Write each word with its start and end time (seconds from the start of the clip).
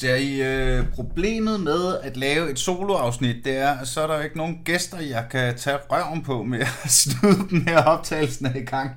Ser 0.00 0.16
I 0.16 0.42
øh, 0.42 0.84
problemet 0.94 1.60
med 1.60 1.98
at 2.02 2.16
lave 2.16 2.50
et 2.50 2.58
soloafsnit, 2.58 3.44
det 3.44 3.56
er, 3.56 3.70
at 3.70 3.88
så 3.88 4.00
er 4.00 4.06
der 4.06 4.22
ikke 4.22 4.36
nogen 4.36 4.58
gæster, 4.64 5.00
jeg 5.00 5.26
kan 5.30 5.56
tage 5.56 5.76
røven 5.90 6.22
på 6.22 6.42
med 6.42 6.60
at 6.60 6.90
snyde 7.00 7.48
den 7.50 7.68
her 7.68 7.82
optagelsen 7.82 8.46
af 8.46 8.56
i 8.56 8.64
gang. 8.64 8.90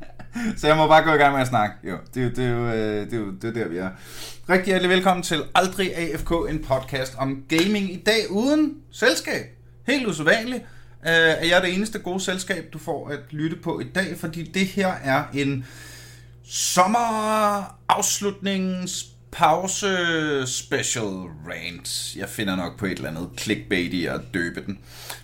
så 0.58 0.66
jeg 0.66 0.76
må 0.76 0.86
bare 0.86 1.02
gå 1.02 1.12
i 1.12 1.16
gang 1.16 1.32
med 1.32 1.40
at 1.40 1.48
snakke. 1.48 1.74
Jo, 1.84 1.96
det, 2.14 2.14
det, 2.14 2.36
det, 2.36 2.44
øh, 2.44 3.10
det, 3.10 3.42
det 3.42 3.48
er 3.48 3.52
der, 3.62 3.68
vi 3.68 3.76
er. 3.76 3.90
Rigtig 4.48 4.66
hjertelig 4.66 4.90
velkommen 4.90 5.22
til 5.22 5.42
Aldrig 5.54 5.96
AFK, 5.96 6.30
en 6.48 6.64
podcast 6.64 7.14
om 7.18 7.44
gaming 7.48 7.92
i 7.92 8.02
dag 8.06 8.30
uden 8.30 8.74
selskab. 8.90 9.42
Helt 9.86 10.06
usædvanligt 10.06 10.62
øh, 11.06 11.12
er 11.12 11.46
jeg 11.46 11.62
det 11.62 11.74
eneste 11.74 11.98
gode 11.98 12.20
selskab, 12.20 12.68
du 12.72 12.78
får 12.78 13.08
at 13.08 13.20
lytte 13.30 13.56
på 13.56 13.80
i 13.80 13.84
dag, 13.84 14.16
fordi 14.18 14.42
det 14.42 14.66
her 14.66 14.92
er 15.04 15.22
en 15.34 15.66
sommerafslutnings 16.44 19.09
pause 19.32 20.46
special 20.46 21.06
rant. 21.48 22.16
Jeg 22.16 22.28
finder 22.28 22.56
nok 22.56 22.78
på 22.78 22.86
et 22.86 22.90
eller 22.90 23.08
andet 23.08 23.28
clickbait 23.38 23.92
i 23.92 24.06
at 24.06 24.20
døbe 24.34 24.62
den. 24.66 24.78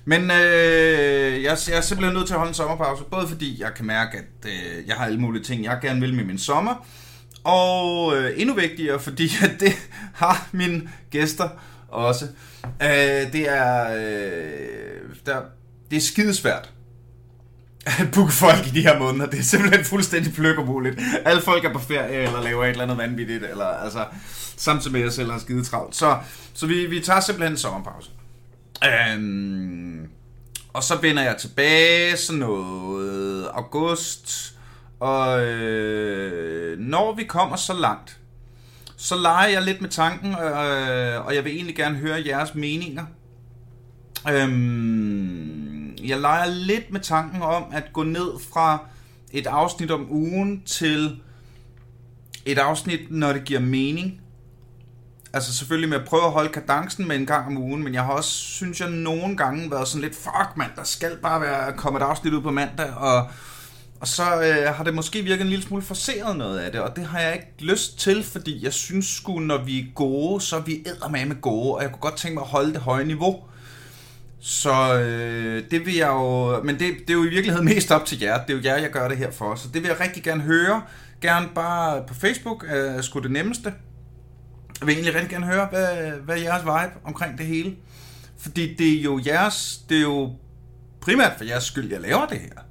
Men 0.04 0.22
øh, 0.22 1.42
jeg, 1.42 1.58
jeg 1.68 1.76
er 1.76 1.80
simpelthen 1.80 2.14
nødt 2.14 2.26
til 2.26 2.34
at 2.34 2.38
holde 2.38 2.50
en 2.50 2.54
sommerpause, 2.54 3.04
både 3.04 3.28
fordi 3.28 3.62
jeg 3.62 3.74
kan 3.74 3.86
mærke, 3.86 4.18
at 4.18 4.50
øh, 4.50 4.88
jeg 4.88 4.96
har 4.96 5.04
alle 5.06 5.20
mulige 5.20 5.42
ting, 5.42 5.64
jeg 5.64 5.78
gerne 5.82 6.00
vil 6.00 6.14
med 6.14 6.24
min 6.24 6.38
sommer, 6.38 6.86
og 7.44 8.16
øh, 8.16 8.40
endnu 8.40 8.54
vigtigere, 8.54 9.00
fordi 9.00 9.30
at 9.44 9.60
det 9.60 9.72
har 10.14 10.48
mine 10.52 10.90
gæster 11.10 11.48
også. 11.88 12.24
Øh, 12.64 13.32
det 13.32 13.48
er 13.48 13.96
øh, 13.96 15.16
der, 15.26 15.40
det 15.90 15.96
er 15.96 16.00
skidesvært 16.00 16.70
at 18.00 18.10
booke 18.12 18.32
folk 18.32 18.66
i 18.66 18.70
de 18.70 18.82
her 18.82 18.98
måneder. 18.98 19.26
Det 19.26 19.38
er 19.38 19.42
simpelthen 19.42 19.84
fuldstændig 19.84 20.34
pløkkermuligt. 20.34 21.00
Alle 21.24 21.42
folk 21.42 21.64
er 21.64 21.72
på 21.72 21.78
ferie, 21.78 22.22
eller 22.22 22.42
laver 22.42 22.64
et 22.64 22.70
eller 22.70 22.82
andet 22.82 22.98
vanvittigt, 22.98 23.44
eller 23.44 23.66
altså, 23.66 24.04
samtidig 24.56 24.92
med, 24.92 25.00
at 25.00 25.04
jeg 25.04 25.12
selv 25.12 25.30
har 25.30 25.38
skide 25.38 25.64
travlt. 25.64 25.96
Så, 25.96 26.18
så 26.54 26.66
vi, 26.66 26.86
vi 26.86 27.00
tager 27.00 27.20
simpelthen 27.20 27.52
en 27.52 27.58
sommerpause. 27.58 28.10
Øhm, 28.84 30.08
og 30.72 30.82
så 30.82 30.96
vender 30.96 31.22
jeg 31.22 31.36
tilbage 31.36 32.16
sådan 32.16 32.38
noget 32.38 33.48
august, 33.52 34.54
og 35.00 35.44
øh, 35.44 36.78
når 36.78 37.14
vi 37.14 37.24
kommer 37.24 37.56
så 37.56 37.74
langt, 37.74 38.18
så 38.96 39.16
leger 39.16 39.48
jeg 39.48 39.62
lidt 39.62 39.80
med 39.80 39.90
tanken, 39.90 40.32
øh, 40.32 41.26
og 41.26 41.34
jeg 41.34 41.44
vil 41.44 41.52
egentlig 41.52 41.76
gerne 41.76 41.96
høre 41.96 42.22
jeres 42.26 42.54
meninger. 42.54 43.04
Øhm, 44.30 45.65
jeg 46.04 46.20
leger 46.20 46.46
lidt 46.46 46.92
med 46.92 47.00
tanken 47.00 47.42
om 47.42 47.64
at 47.72 47.84
gå 47.92 48.02
ned 48.02 48.30
fra 48.52 48.78
et 49.32 49.46
afsnit 49.46 49.90
om 49.90 50.06
ugen 50.10 50.62
til 50.66 51.20
et 52.46 52.58
afsnit, 52.58 53.00
når 53.10 53.32
det 53.32 53.44
giver 53.44 53.60
mening. 53.60 54.20
Altså 55.32 55.54
selvfølgelig 55.54 55.88
med 55.88 55.98
at 55.98 56.04
prøve 56.04 56.24
at 56.24 56.30
holde 56.30 56.48
kadencen 56.48 57.08
med 57.08 57.16
en 57.16 57.26
gang 57.26 57.46
om 57.46 57.56
ugen, 57.56 57.84
men 57.84 57.94
jeg 57.94 58.02
har 58.02 58.12
også, 58.12 58.30
synes 58.30 58.80
jeg, 58.80 58.90
nogle 58.90 59.36
gange 59.36 59.70
været 59.70 59.88
sådan 59.88 60.02
lidt, 60.02 60.14
fuck 60.14 60.56
mand, 60.56 60.70
der 60.76 60.84
skal 60.84 61.16
bare 61.22 61.40
være 61.40 61.72
kommet 61.72 62.00
et 62.00 62.04
afsnit 62.04 62.32
ud 62.32 62.42
på 62.42 62.50
mandag, 62.50 62.90
og, 62.96 63.28
og 64.00 64.08
så 64.08 64.22
øh, 64.22 64.74
har 64.74 64.84
det 64.84 64.94
måske 64.94 65.22
virket 65.22 65.42
en 65.42 65.48
lille 65.48 65.64
smule 65.64 65.82
forseret 65.82 66.36
noget 66.36 66.58
af 66.58 66.72
det, 66.72 66.80
og 66.80 66.96
det 66.96 67.06
har 67.06 67.20
jeg 67.20 67.32
ikke 67.32 67.72
lyst 67.72 67.98
til, 67.98 68.24
fordi 68.24 68.64
jeg 68.64 68.72
synes 68.72 69.06
sgu, 69.06 69.38
når 69.38 69.64
vi 69.64 69.80
er 69.80 69.84
gode, 69.94 70.40
så 70.40 70.56
er 70.56 70.60
vi 70.60 70.84
med 71.10 71.40
gode, 71.40 71.74
og 71.74 71.82
jeg 71.82 71.90
kunne 71.90 72.00
godt 72.00 72.16
tænke 72.16 72.34
mig 72.34 72.42
at 72.42 72.48
holde 72.48 72.72
det 72.72 72.80
høje 72.80 73.04
niveau. 73.04 73.44
Så 74.48 74.94
øh, 74.98 75.62
det 75.70 75.86
vil 75.86 75.94
jeg 75.94 76.08
jo... 76.08 76.62
Men 76.62 76.78
det, 76.78 76.94
det 76.98 77.10
er 77.10 77.14
jo 77.14 77.24
i 77.24 77.28
virkeligheden 77.28 77.64
mest 77.64 77.90
op 77.90 78.04
til 78.04 78.20
jer. 78.20 78.44
Det 78.44 78.52
er 78.54 78.58
jo 78.58 78.64
jer, 78.64 78.76
jeg 78.76 78.90
gør 78.90 79.08
det 79.08 79.18
her 79.18 79.30
for. 79.30 79.54
Så 79.54 79.68
det 79.74 79.82
vil 79.82 79.88
jeg 79.88 80.00
rigtig 80.00 80.22
gerne 80.22 80.42
høre. 80.42 80.82
Gerne 81.20 81.48
bare 81.54 82.02
på 82.08 82.14
Facebook 82.14 82.64
er 82.68 83.00
sgu 83.02 83.20
det 83.20 83.30
nemmeste. 83.30 83.72
Jeg 84.80 84.86
vil 84.86 84.92
egentlig 84.92 85.14
rigtig 85.14 85.30
gerne 85.30 85.46
høre, 85.46 85.66
hvad, 85.70 86.10
hvad 86.10 86.36
er 86.36 86.40
jeres 86.40 86.62
vibe 86.62 87.00
omkring 87.04 87.38
det 87.38 87.46
hele. 87.46 87.74
Fordi 88.38 88.74
det 88.74 88.98
er 88.98 89.02
jo 89.02 89.20
jeres... 89.26 89.80
Det 89.88 89.96
er 89.96 90.02
jo 90.02 90.32
primært 91.00 91.32
for 91.38 91.44
jeres 91.44 91.64
skyld, 91.64 91.92
jeg 91.92 92.00
laver 92.00 92.26
det 92.26 92.38
her. 92.38 92.62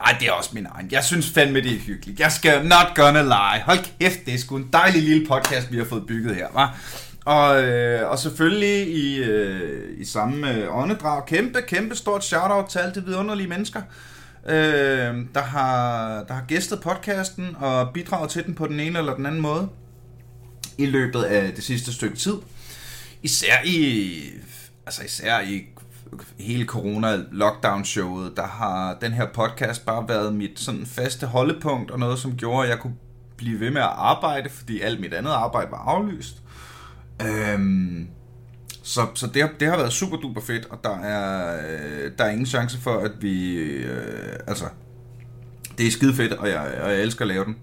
Ej, 0.00 0.16
det 0.20 0.28
er 0.28 0.32
også 0.32 0.50
min 0.52 0.66
egen. 0.74 0.88
Jeg 0.90 1.04
synes 1.04 1.30
fandme, 1.30 1.60
det 1.60 1.74
er 1.74 1.78
hyggeligt. 1.78 2.20
Jeg 2.20 2.32
skal 2.32 2.66
not 2.66 2.86
gonna 2.94 3.22
lie. 3.22 3.62
Hold 3.64 3.78
kæft, 4.00 4.26
det 4.26 4.34
er 4.34 4.38
sgu 4.38 4.56
en 4.56 4.68
dejlig 4.72 5.02
lille 5.02 5.26
podcast, 5.26 5.72
vi 5.72 5.78
har 5.78 5.84
fået 5.84 6.06
bygget 6.06 6.34
her, 6.36 6.46
var. 6.52 6.78
Og, 7.24 7.64
øh, 7.64 8.10
og 8.10 8.18
selvfølgelig 8.18 8.94
i, 8.94 9.22
øh, 9.22 10.00
i 10.00 10.04
samme 10.04 10.54
øh, 10.54 10.76
åndedrag, 10.76 11.26
kæmpe, 11.26 11.62
kæmpe 11.62 11.96
stort 11.96 12.24
shout-out 12.24 12.66
til 12.66 12.78
alle 12.78 12.94
de 12.94 13.04
vidunderlige 13.04 13.48
mennesker, 13.48 13.82
øh, 14.46 15.16
der, 15.34 15.42
har, 15.42 16.24
der 16.28 16.34
har 16.34 16.44
gæstet 16.48 16.80
podcasten 16.80 17.56
og 17.60 17.90
bidraget 17.94 18.30
til 18.30 18.46
den 18.46 18.54
på 18.54 18.66
den 18.66 18.80
ene 18.80 18.98
eller 18.98 19.16
den 19.16 19.26
anden 19.26 19.40
måde 19.40 19.68
i 20.78 20.86
løbet 20.86 21.22
af 21.22 21.52
det 21.52 21.64
sidste 21.64 21.92
stykke 21.92 22.16
tid. 22.16 22.36
Især 23.22 23.54
i, 23.64 24.20
altså 24.86 25.04
især 25.04 25.40
i 25.40 25.62
hele 26.38 26.64
corona-lockdown-showet, 26.64 28.36
der 28.36 28.46
har 28.46 28.98
den 29.00 29.12
her 29.12 29.26
podcast 29.34 29.86
bare 29.86 30.08
været 30.08 30.34
mit 30.34 30.60
sådan 30.60 30.86
faste 30.86 31.26
holdepunkt, 31.26 31.90
og 31.90 31.98
noget, 31.98 32.18
som 32.18 32.36
gjorde, 32.36 32.62
at 32.62 32.70
jeg 32.70 32.78
kunne 32.78 32.96
blive 33.36 33.60
ved 33.60 33.70
med 33.70 33.80
at 33.80 33.92
arbejde, 33.94 34.50
fordi 34.50 34.80
alt 34.80 35.00
mit 35.00 35.14
andet 35.14 35.30
arbejde 35.30 35.70
var 35.70 35.78
aflyst. 35.78 36.43
Øhm, 37.26 38.08
så 38.82 39.06
så 39.14 39.26
det, 39.26 39.50
det 39.60 39.68
har 39.68 39.76
været 39.76 39.92
super 39.92 40.16
duper 40.16 40.40
fedt, 40.40 40.66
og 40.70 40.78
der 40.84 40.98
er, 40.98 41.56
øh, 41.56 42.12
der 42.18 42.24
er 42.24 42.30
ingen 42.30 42.46
chance 42.46 42.78
for, 42.78 42.98
at 42.98 43.12
vi... 43.20 43.56
Øh, 43.56 44.38
altså, 44.46 44.64
det 45.78 45.86
er 45.86 45.90
skide 45.90 46.14
fedt, 46.14 46.32
og 46.32 46.48
jeg, 46.48 46.80
og 46.82 46.90
jeg 46.90 47.02
elsker 47.02 47.22
at 47.22 47.28
lave 47.28 47.44
den. 47.44 47.56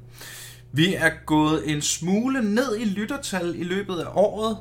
Vi 0.71 0.93
er 0.93 1.09
gået 1.25 1.71
en 1.71 1.81
smule 1.81 2.55
ned 2.55 2.77
i 2.79 2.85
lyttertal 2.85 3.55
i 3.57 3.63
løbet 3.63 3.97
af 3.97 4.07
året. 4.13 4.57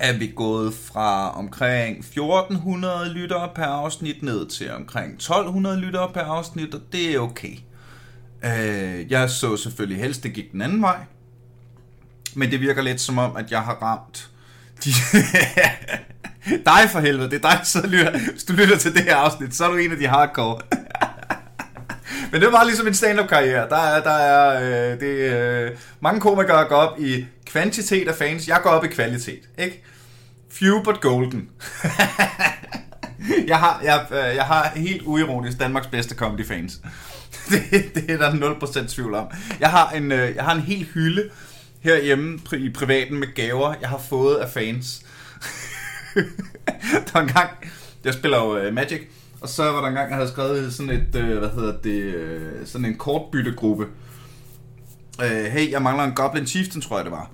Er 0.00 0.18
vi 0.18 0.32
gået 0.36 0.74
fra 0.74 1.38
omkring 1.38 1.98
1400 1.98 3.12
lyttere 3.12 3.48
per 3.54 3.64
afsnit 3.64 4.22
ned 4.22 4.46
til 4.46 4.70
omkring 4.72 5.14
1200 5.14 5.76
lyttere 5.80 6.10
per 6.14 6.20
afsnit, 6.20 6.74
og 6.74 6.80
det 6.92 7.14
er 7.14 7.18
okay. 7.18 7.56
Øh, 8.44 9.10
jeg 9.10 9.30
så 9.30 9.56
selvfølgelig 9.56 10.02
helst, 10.02 10.22
det 10.22 10.32
gik 10.32 10.52
den 10.52 10.62
anden 10.62 10.82
vej. 10.82 11.04
Men 12.34 12.50
det 12.50 12.60
virker 12.60 12.82
lidt 12.82 13.00
som 13.00 13.18
om, 13.18 13.36
at 13.36 13.50
jeg 13.50 13.60
har 13.60 13.74
ramt 13.74 14.28
de... 14.84 14.90
dig 16.70 16.90
for 16.90 17.00
helvede, 17.00 17.30
det 17.30 17.44
er 17.44 17.50
dig, 17.50 17.82
der 17.82 17.88
lytter. 17.88 18.18
Hvis 18.30 18.44
du 18.44 18.52
lytter 18.52 18.78
til 18.78 18.94
det 18.94 19.02
her 19.02 19.16
afsnit, 19.16 19.54
så 19.54 19.64
er 19.64 19.70
du 19.70 19.76
en 19.76 19.92
af 19.92 19.98
de 19.98 20.06
hardcore. 20.06 20.60
Men 22.32 22.40
det 22.40 22.52
var 22.52 22.64
ligesom 22.64 22.86
en 22.86 22.94
stand-up 22.94 23.28
karriere. 23.28 23.68
Der 23.68 23.76
er, 23.76 24.02
der 24.02 24.10
er 24.10 24.60
øh, 24.92 25.00
det, 25.00 25.06
øh, 25.06 25.70
mange 26.00 26.20
komikere 26.20 26.64
går 26.64 26.76
op 26.76 27.00
i 27.00 27.26
kvantitet 27.46 28.08
af 28.08 28.14
fans. 28.14 28.48
Jeg 28.48 28.60
går 28.62 28.70
op 28.70 28.84
i 28.84 28.88
kvalitet, 28.88 29.48
ikke? 29.58 29.84
Few 30.50 30.82
but 30.82 31.00
golden. 31.00 31.48
jeg, 33.52 33.58
har, 33.58 33.80
jeg, 33.84 34.06
øh, 34.10 34.36
jeg 34.36 34.44
har 34.44 34.72
helt 34.76 35.02
uironisk 35.02 35.60
Danmarks 35.60 35.86
bedste 35.86 36.14
comedy 36.14 36.46
fans. 36.46 36.80
det, 37.50 37.94
det 37.94 38.10
er 38.10 38.16
der 38.16 38.30
0% 38.82 38.88
tvivl 38.88 39.14
om. 39.14 39.26
Jeg 39.60 39.70
har 39.70 39.90
en, 39.90 40.12
øh, 40.12 40.36
jeg 40.36 40.44
har 40.44 40.54
en 40.54 40.60
hel 40.60 40.86
hylde 40.94 41.30
herhjemme 41.82 42.38
i 42.52 42.70
privaten 42.70 43.20
med 43.20 43.34
gaver, 43.34 43.74
jeg 43.80 43.88
har 43.88 43.98
fået 43.98 44.36
af 44.36 44.50
fans. 44.50 45.06
der 47.06 47.12
var 47.12 47.20
en 47.20 47.28
gang, 47.28 47.50
jeg 48.04 48.14
spiller 48.14 48.38
jo 48.38 48.66
uh, 48.66 48.74
Magic, 48.74 49.00
og 49.40 49.48
så 49.48 49.62
var 49.62 49.80
der 49.80 49.88
en 49.88 49.94
gang, 49.94 50.08
jeg 50.08 50.16
havde 50.16 50.30
skrevet 50.30 50.74
sådan 50.74 50.92
et, 50.92 51.14
uh, 51.14 51.38
hvad 51.38 51.48
hedder 51.48 51.78
det, 51.78 52.14
uh, 52.14 52.66
sådan 52.66 52.84
en 52.84 52.96
kortbyttegruppe. 52.96 53.86
Uh, 55.18 55.44
hey, 55.44 55.70
jeg 55.70 55.82
mangler 55.82 56.04
en 56.04 56.14
Goblin 56.14 56.46
Chieftain, 56.46 56.82
tror 56.82 56.96
jeg 56.96 57.04
det 57.04 57.12
var. 57.12 57.30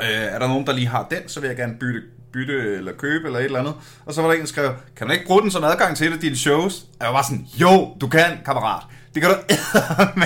Uh, 0.00 0.06
er 0.06 0.38
der 0.38 0.48
nogen, 0.48 0.66
der 0.66 0.72
lige 0.72 0.86
har 0.86 1.06
den, 1.10 1.28
så 1.28 1.40
vil 1.40 1.48
jeg 1.48 1.56
gerne 1.56 1.74
bytte, 1.80 2.02
bytte 2.32 2.76
eller 2.76 2.92
købe 2.92 3.26
eller 3.26 3.38
et 3.38 3.44
eller 3.44 3.58
andet. 3.58 3.74
Og 4.06 4.14
så 4.14 4.22
var 4.22 4.28
der 4.28 4.34
en, 4.34 4.40
der 4.40 4.46
skrev, 4.46 4.74
kan 4.96 5.06
man 5.06 5.16
ikke 5.16 5.26
bruge 5.26 5.42
den 5.42 5.50
som 5.50 5.64
adgang 5.64 5.96
til 5.96 6.12
det, 6.12 6.22
dine 6.22 6.36
shows? 6.36 6.80
Og 7.00 7.06
jeg 7.06 7.12
var 7.14 7.22
sådan, 7.22 7.46
jo, 7.60 7.96
du 8.00 8.08
kan, 8.08 8.38
kammerat. 8.44 8.82
Det 9.14 9.22
kan 9.22 9.30
du 9.30 9.36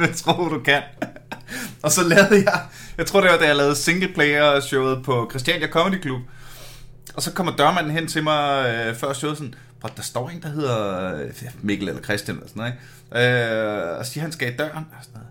med 0.00 0.14
tro, 0.14 0.48
du 0.48 0.60
kan 0.64 0.82
og 1.86 1.92
så 1.92 2.02
lavede 2.02 2.42
jeg, 2.50 2.60
jeg 2.98 3.06
tror 3.06 3.20
det 3.20 3.30
var 3.30 3.38
da 3.38 3.46
jeg 3.46 3.56
lavede 3.56 3.76
singleplayer 3.76 4.60
showet 4.60 5.04
på 5.04 5.26
Christiania 5.30 5.68
Comedy 5.68 6.02
Club. 6.02 6.20
Og 7.14 7.22
så 7.22 7.32
kommer 7.32 7.56
dørmanden 7.56 7.92
hen 7.92 8.06
til 8.06 8.22
mig 8.22 8.68
øh, 8.68 8.96
før 8.96 9.12
showet 9.12 9.36
sådan, 9.36 9.54
for 9.80 9.88
der 9.88 10.02
står 10.02 10.30
en, 10.30 10.42
der 10.42 10.48
hedder 10.48 11.14
øh, 11.16 11.30
Mikkel 11.62 11.88
eller 11.88 12.02
Christian 12.02 12.36
eller 12.36 12.48
sådan 12.48 12.60
noget, 12.60 12.74
ikke? 13.12 13.92
Øh, 13.92 13.98
og 13.98 14.06
siger, 14.06 14.22
han 14.22 14.32
skal 14.32 14.52
i 14.52 14.56
døren. 14.56 14.86
Og 14.98 15.04
sådan 15.04 15.14
noget. 15.14 15.28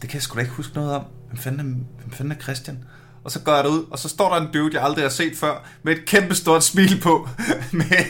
Det 0.00 0.10
kan 0.10 0.14
jeg 0.14 0.22
sgu 0.22 0.34
da 0.34 0.40
ikke 0.40 0.52
huske 0.52 0.74
noget 0.74 0.94
om. 0.94 1.04
Hvem 1.28 1.38
fanden 1.38 1.60
er, 1.60 1.64
hvem 2.00 2.12
fanden 2.12 2.32
er 2.32 2.42
Christian? 2.42 2.84
Og 3.24 3.30
så 3.30 3.40
går 3.40 3.54
jeg 3.54 3.64
derud, 3.64 3.84
og 3.90 3.98
så 3.98 4.08
står 4.08 4.34
der 4.34 4.40
en 4.40 4.52
dude, 4.52 4.74
jeg 4.74 4.84
aldrig 4.84 5.04
har 5.04 5.10
set 5.10 5.36
før, 5.36 5.68
med 5.82 5.96
et 5.96 6.04
kæmpe 6.04 6.34
stort 6.34 6.64
smil 6.64 7.00
på, 7.00 7.28
med, 7.72 8.04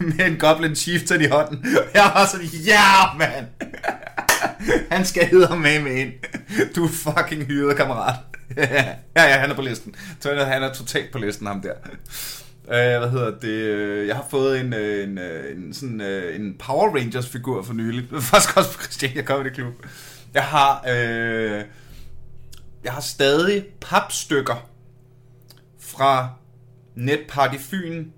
med 0.00 0.26
en 0.26 0.36
Goblin 0.36 0.76
Chieftain 0.76 1.20
i 1.20 1.26
hånden. 1.26 1.64
Jeg 1.94 2.10
var 2.14 2.26
sådan, 2.26 2.46
ja, 2.46 2.72
yeah, 2.72 3.18
mand! 3.18 3.46
han 4.90 5.04
skal 5.04 5.26
hedder 5.26 5.56
med 5.56 5.82
med 5.82 5.92
ind. 5.92 6.12
Du 6.76 6.84
er 6.84 6.88
fucking 6.88 7.44
hyret, 7.44 7.76
kammerat. 7.76 8.14
ja, 8.56 8.94
ja, 9.16 9.38
han 9.38 9.50
er 9.50 9.54
på 9.54 9.62
listen. 9.62 9.94
Så 10.20 10.44
han 10.44 10.62
er 10.62 10.72
totalt 10.72 11.12
på 11.12 11.18
listen, 11.18 11.46
ham 11.46 11.60
der. 11.60 11.72
Uh, 12.64 13.00
hvad 13.00 13.10
hedder 13.10 13.38
det? 13.38 13.48
Øh, 13.48 14.08
jeg 14.08 14.16
har 14.16 14.26
fået 14.30 14.60
en, 14.60 14.74
øh, 14.74 15.08
en, 15.08 15.18
en, 15.58 15.74
sådan, 15.74 16.00
en 16.40 16.56
Power 16.58 16.96
Rangers 16.96 17.28
figur 17.28 17.62
for 17.62 17.74
nylig. 17.74 18.04
Faktisk 18.20 18.56
også 18.56 18.72
på 18.72 18.82
Christiania 18.82 19.22
Comedy 19.22 19.54
Club. 19.54 19.74
Jeg 20.34 20.42
har... 20.42 20.84
Øh, 20.88 21.64
jeg 22.84 22.92
har 22.92 23.00
stadig 23.00 23.64
papstykker 23.80 24.68
fra 25.80 26.28
Netparty 26.94 27.58
Fyn 27.58 28.10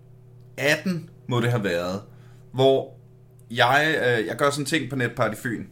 18, 0.56 1.10
må 1.28 1.40
det 1.40 1.50
have 1.50 1.64
været, 1.64 2.02
hvor 2.52 2.94
jeg, 3.50 3.94
øh, 3.96 4.26
jeg 4.26 4.36
gør 4.36 4.50
sådan 4.50 4.62
en 4.62 4.66
ting 4.66 4.90
på 4.90 4.96
Netparty 4.96 5.40
Fyn, 5.40 5.66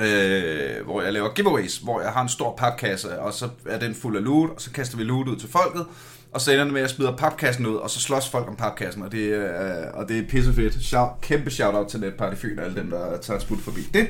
øh, 0.00 0.84
hvor 0.84 1.02
jeg 1.02 1.12
laver 1.12 1.34
giveaways, 1.34 1.78
hvor 1.78 2.00
jeg 2.00 2.10
har 2.10 2.22
en 2.22 2.28
stor 2.28 2.56
papkasse, 2.56 3.20
og 3.20 3.32
så 3.32 3.48
er 3.66 3.78
den 3.78 3.94
fuld 3.94 4.16
af 4.16 4.24
loot, 4.24 4.50
og 4.50 4.60
så 4.60 4.70
kaster 4.70 4.96
vi 4.96 5.04
loot 5.04 5.28
ud 5.28 5.36
til 5.36 5.48
folket, 5.48 5.86
og 6.32 6.40
så 6.40 6.52
ender 6.52 6.64
det 6.64 6.72
med, 6.72 6.80
at 6.80 6.88
jeg 6.88 6.90
smider 6.90 7.16
papkassen 7.16 7.66
ud, 7.66 7.74
og 7.74 7.90
så 7.90 8.00
slås 8.00 8.28
folk 8.28 8.48
om 8.48 8.56
papkassen, 8.56 9.02
og 9.02 9.12
det, 9.12 9.18
øh, 9.18 9.48
og 9.94 10.08
det 10.08 10.18
er 10.18 10.28
pissefedt. 10.28 10.84
Shout, 10.84 11.20
kæmpe 11.20 11.50
shout-out 11.50 11.88
til 11.88 12.00
Netparty 12.00 12.40
Fyn 12.40 12.58
og 12.58 12.64
alle 12.64 12.76
dem, 12.76 12.90
der 12.90 13.18
tager 13.20 13.38
et 13.38 13.42
smut 13.42 13.60
forbi 13.60 13.80
det. 13.94 14.08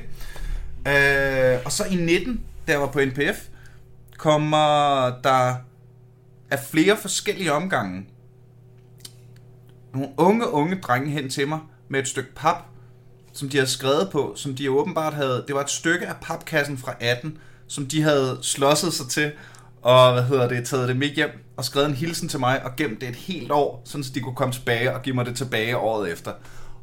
Øh, 0.88 1.58
og 1.64 1.72
så 1.72 1.84
i 1.90 1.94
19, 1.94 2.40
der 2.66 2.76
var 2.76 2.86
på 2.86 3.00
NPF, 3.00 3.38
kommer 4.18 5.06
der 5.24 5.54
af 6.50 6.58
flere 6.70 6.96
forskellige 6.96 7.52
omgange 7.52 8.06
nogle 9.94 10.08
unge, 10.16 10.48
unge 10.48 10.80
drenge 10.80 11.10
hen 11.10 11.30
til 11.30 11.48
mig 11.48 11.58
med 11.88 12.00
et 12.00 12.08
stykke 12.08 12.34
pap, 12.34 12.56
som 13.32 13.48
de 13.48 13.56
havde 13.56 13.70
skrevet 13.70 14.08
på, 14.12 14.32
som 14.36 14.54
de 14.54 14.70
åbenbart 14.70 15.14
havde... 15.14 15.44
Det 15.46 15.54
var 15.54 15.60
et 15.60 15.70
stykke 15.70 16.06
af 16.06 16.14
papkassen 16.22 16.78
fra 16.78 16.94
18, 17.00 17.38
som 17.68 17.86
de 17.86 18.02
havde 18.02 18.38
slåsset 18.42 18.92
sig 18.92 19.08
til, 19.08 19.32
og 19.82 20.12
hvad 20.12 20.22
hedder 20.22 20.48
det, 20.48 20.64
taget 20.64 20.88
det 20.88 20.96
med 20.96 21.08
hjem 21.08 21.30
og 21.56 21.64
skrevet 21.64 21.88
en 21.88 21.94
hilsen 21.94 22.28
til 22.28 22.40
mig 22.40 22.64
og 22.64 22.76
gemt 22.76 23.00
det 23.00 23.08
et 23.08 23.16
helt 23.16 23.50
år, 23.50 23.82
sådan 23.84 24.04
så 24.04 24.10
de 24.14 24.20
kunne 24.20 24.34
komme 24.34 24.54
tilbage 24.54 24.94
og 24.94 25.02
give 25.02 25.14
mig 25.14 25.26
det 25.26 25.36
tilbage 25.36 25.76
året 25.76 26.12
efter. 26.12 26.32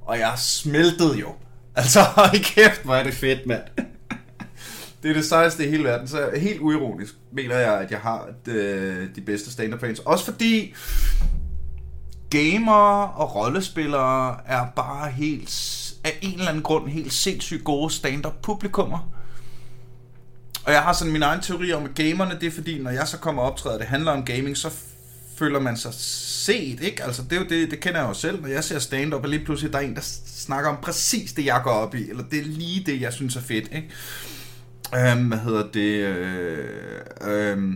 Og 0.02 0.20
jeg 0.20 0.34
smeltede 0.38 1.20
jo. 1.20 1.34
Altså, 1.76 2.00
hold 2.16 2.44
kæft, 2.44 2.84
hvor 2.84 2.96
er 2.96 3.04
det 3.04 3.14
fedt, 3.14 3.46
mand. 3.46 3.62
Det 5.04 5.10
er 5.10 5.14
det 5.14 5.26
sejeste 5.26 5.68
i 5.68 5.70
hele 5.70 5.84
verden, 5.84 6.08
så 6.08 6.30
helt 6.38 6.62
uironisk 6.62 7.14
mener 7.32 7.56
jeg, 7.56 7.74
at 7.80 7.92
jeg 7.92 8.00
har 8.00 8.28
de, 8.46 8.52
øh, 8.52 9.16
de 9.16 9.22
bedste 9.22 9.52
stand-up 9.52 9.80
fans. 9.80 10.00
Også 10.00 10.26
fordi 10.26 10.76
gamer 12.30 13.04
og 13.04 13.36
rollespillere 13.36 14.38
er 14.46 14.66
bare 14.76 15.12
helt 15.12 15.50
af 16.04 16.20
en 16.22 16.34
eller 16.34 16.48
anden 16.48 16.64
grund 16.64 16.90
helt 16.90 17.14
sindssygt 17.14 17.64
gode 17.64 17.94
stand-up 17.94 18.42
publikummer. 18.44 19.14
Og 20.66 20.72
jeg 20.72 20.82
har 20.82 20.94
sådan 20.94 21.14
min 21.14 21.24
egen 21.24 21.42
teori 21.42 21.74
om, 21.74 21.84
at 21.84 21.96
gamerne, 21.96 22.38
det 22.40 22.48
er 22.48 22.52
fordi, 22.52 22.82
når 22.82 22.92
jeg 22.92 23.08
så 23.08 23.18
kommer 23.18 23.42
og 23.42 23.52
optræder, 23.52 23.78
det 23.78 23.88
handler 23.88 24.12
om 24.12 24.26
gaming, 24.26 24.58
så 24.58 24.70
føler 25.38 25.60
man 25.60 25.78
sig 25.78 25.94
set, 25.94 26.80
ikke? 26.82 27.04
Altså, 27.04 27.24
det, 27.24 27.34
er 27.34 27.42
jo 27.42 27.48
det, 27.50 27.72
det 27.72 27.80
kender 27.80 28.00
jeg 28.00 28.10
jo 28.10 28.14
selv, 28.14 28.42
når 28.42 28.48
jeg 28.48 28.64
ser 28.64 28.80
stand-up, 28.80 29.24
og 29.24 29.30
lige 29.30 29.46
pludselig 29.46 29.74
der 29.74 29.80
er 29.80 29.84
en, 29.84 29.96
der 29.96 30.02
snakker 30.26 30.70
om 30.70 30.78
præcis 30.82 31.34
det, 31.34 31.46
jeg 31.46 31.62
går 31.64 31.72
op 31.72 31.96
i, 31.96 32.10
eller 32.10 32.24
det 32.24 32.40
er 32.40 32.44
lige 32.46 32.84
det, 32.86 33.02
jeg 33.02 33.14
synes 33.14 33.36
er 33.36 33.42
fedt, 33.42 33.70
ikke? 33.72 33.90
Øhm, 34.96 35.28
hvad 35.28 35.38
hedder 35.38 35.64
det? 35.74 36.00
Øh, 36.00 36.66
øh, 37.22 37.74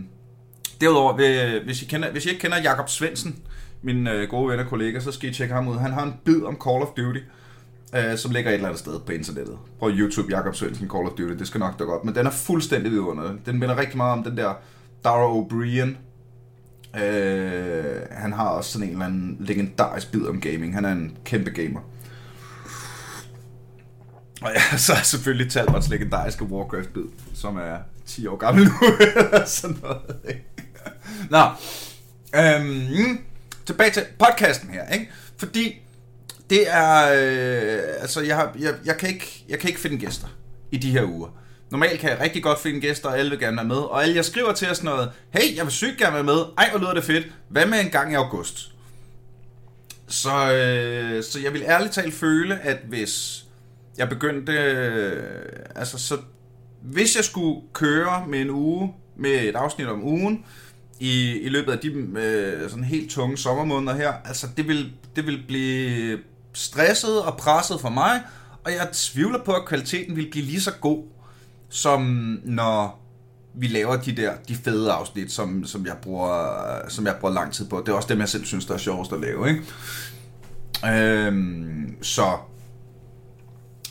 derudover, 0.80 1.62
hvis 1.64 1.82
I, 1.82 1.84
kender, 1.84 2.10
hvis 2.10 2.26
I 2.26 2.28
ikke 2.28 2.40
kender 2.40 2.62
Jakob 2.62 2.88
Svensen, 2.88 3.36
min 3.82 4.06
øh, 4.06 4.28
gode 4.28 4.52
ven 4.52 4.60
og 4.60 4.66
kollega, 4.66 5.00
så 5.00 5.12
skal 5.12 5.30
I 5.30 5.34
tjekke 5.34 5.54
ham 5.54 5.68
ud. 5.68 5.78
Han 5.78 5.92
har 5.92 6.02
en 6.02 6.14
bid 6.24 6.42
om 6.42 6.58
Call 6.64 6.82
of 6.82 6.88
Duty, 6.96 7.18
øh, 7.18 7.24
Øh, 7.96 8.18
som 8.18 8.30
ligger 8.30 8.50
et 8.50 8.54
eller 8.54 8.68
andet 8.68 8.80
sted 8.80 9.00
på 9.00 9.12
internettet. 9.12 9.58
Prøv 9.78 9.90
YouTube, 9.90 10.30
Jakob 10.30 10.54
Sørensen, 10.54 10.90
Call 10.90 11.06
of 11.06 11.12
Duty, 11.12 11.34
det 11.38 11.46
skal 11.46 11.58
nok 11.58 11.78
dukke 11.78 11.94
op. 11.94 12.04
Men 12.04 12.14
den 12.14 12.26
er 12.26 12.30
fuldstændig 12.30 12.92
vidunderlig. 12.92 13.46
Den 13.46 13.58
minder 13.58 13.76
rigtig 13.76 13.96
meget 13.96 14.12
om 14.12 14.24
den 14.24 14.36
der 14.36 14.54
Dara 15.04 15.40
O'Brien. 15.40 15.96
Øh, 17.00 18.00
han 18.10 18.32
har 18.32 18.48
også 18.48 18.72
sådan 18.72 18.86
en 18.88 18.92
eller 18.92 19.06
anden 19.06 19.36
legendarisk 19.40 20.12
bid 20.12 20.26
om 20.26 20.40
gaming. 20.40 20.74
Han 20.74 20.84
er 20.84 20.92
en 20.92 21.16
kæmpe 21.24 21.50
gamer. 21.50 21.80
Og 24.42 24.50
ja, 24.54 24.76
så 24.76 24.92
er 24.92 25.02
selvfølgelig 25.02 25.50
Talbots 25.50 25.88
legendariske 25.88 26.44
Warcraft-bid, 26.44 27.04
som 27.34 27.56
er 27.56 27.76
10 28.06 28.26
år 28.26 28.36
gammel 28.36 28.64
nu, 28.64 28.72
eller 29.16 29.44
sådan 29.44 29.76
noget. 29.82 30.00
Nå, 31.30 31.44
øhm, 32.40 33.18
tilbage 33.66 33.90
til 33.90 34.02
podcasten 34.18 34.70
her, 34.70 34.88
ikke? 34.88 35.10
Fordi 35.36 35.83
det 36.50 36.70
er, 36.70 37.04
øh, 37.04 37.82
altså 38.00 38.20
jeg, 38.20 38.36
har, 38.36 38.56
jeg, 38.58 38.74
jeg, 38.84 38.96
kan 38.96 39.08
ikke, 39.08 39.44
jeg 39.48 39.58
kan 39.58 39.68
ikke 39.68 39.80
finde 39.80 39.98
gæster 39.98 40.26
i 40.72 40.76
de 40.76 40.90
her 40.90 41.04
uger. 41.04 41.28
Normalt 41.70 42.00
kan 42.00 42.10
jeg 42.10 42.20
rigtig 42.20 42.42
godt 42.42 42.60
finde 42.60 42.80
gæster, 42.80 43.08
og 43.08 43.18
alle 43.18 43.30
vil 43.30 43.38
gerne 43.38 43.56
være 43.56 43.66
med. 43.66 43.76
Og 43.76 44.02
alle 44.02 44.16
jeg 44.16 44.24
skriver 44.24 44.52
til 44.52 44.70
os 44.70 44.82
noget, 44.82 45.10
hey, 45.30 45.56
jeg 45.56 45.64
vil 45.64 45.72
sygt 45.72 45.98
gerne 45.98 46.14
være 46.14 46.24
med. 46.24 46.44
Ej, 46.58 46.70
hvor 46.70 46.78
lyder 46.78 46.94
det 46.94 47.04
fedt. 47.04 47.26
Hvad 47.48 47.66
med 47.66 47.80
en 47.80 47.90
gang 47.90 48.12
i 48.12 48.14
august? 48.14 48.70
Så, 50.08 50.52
øh, 50.52 51.22
så 51.22 51.40
jeg 51.40 51.52
vil 51.52 51.62
ærligt 51.62 51.92
talt 51.92 52.14
føle, 52.14 52.60
at 52.60 52.78
hvis 52.88 53.44
jeg 53.98 54.08
begyndte, 54.08 54.52
øh, 54.52 55.22
altså 55.74 55.98
så, 55.98 56.18
hvis 56.82 57.16
jeg 57.16 57.24
skulle 57.24 57.60
køre 57.72 58.24
med 58.28 58.40
en 58.40 58.50
uge, 58.50 58.94
med 59.16 59.30
et 59.30 59.56
afsnit 59.56 59.88
om 59.88 60.04
ugen, 60.04 60.44
i, 61.00 61.38
i 61.38 61.48
løbet 61.48 61.72
af 61.72 61.78
de 61.78 61.88
øh, 61.88 62.70
sådan 62.70 62.84
helt 62.84 63.10
tunge 63.10 63.38
sommermåneder 63.38 63.96
her, 63.96 64.12
altså 64.24 64.46
det 64.56 64.68
vil, 64.68 64.92
det 65.16 65.26
vil 65.26 65.44
blive 65.46 66.18
stresset 66.54 67.22
og 67.22 67.36
presset 67.36 67.80
for 67.80 67.88
mig, 67.88 68.20
og 68.64 68.72
jeg 68.72 68.88
tvivler 68.92 69.44
på, 69.44 69.52
at 69.52 69.66
kvaliteten 69.66 70.16
vil 70.16 70.28
blive 70.30 70.44
lige 70.44 70.60
så 70.60 70.72
god, 70.80 71.04
som 71.68 72.00
når 72.44 73.04
vi 73.54 73.66
laver 73.66 73.96
de 73.96 74.16
der 74.16 74.32
de 74.48 74.54
fede 74.54 74.92
afsnit, 74.92 75.32
som, 75.32 75.64
som, 75.64 75.86
jeg 75.86 75.96
bruger, 76.02 76.88
som 76.88 77.06
jeg 77.06 77.16
bruger 77.20 77.34
lang 77.34 77.52
tid 77.52 77.68
på. 77.68 77.82
Det 77.86 77.88
er 77.88 77.96
også 77.96 78.08
dem, 78.08 78.20
jeg 78.20 78.28
selv 78.28 78.44
synes, 78.44 78.66
der 78.66 78.74
er 78.74 78.78
sjovest 78.78 79.12
at 79.12 79.20
lave. 79.20 79.48
Ikke? 79.48 79.62
Øhm, 80.86 81.96
så, 82.02 82.36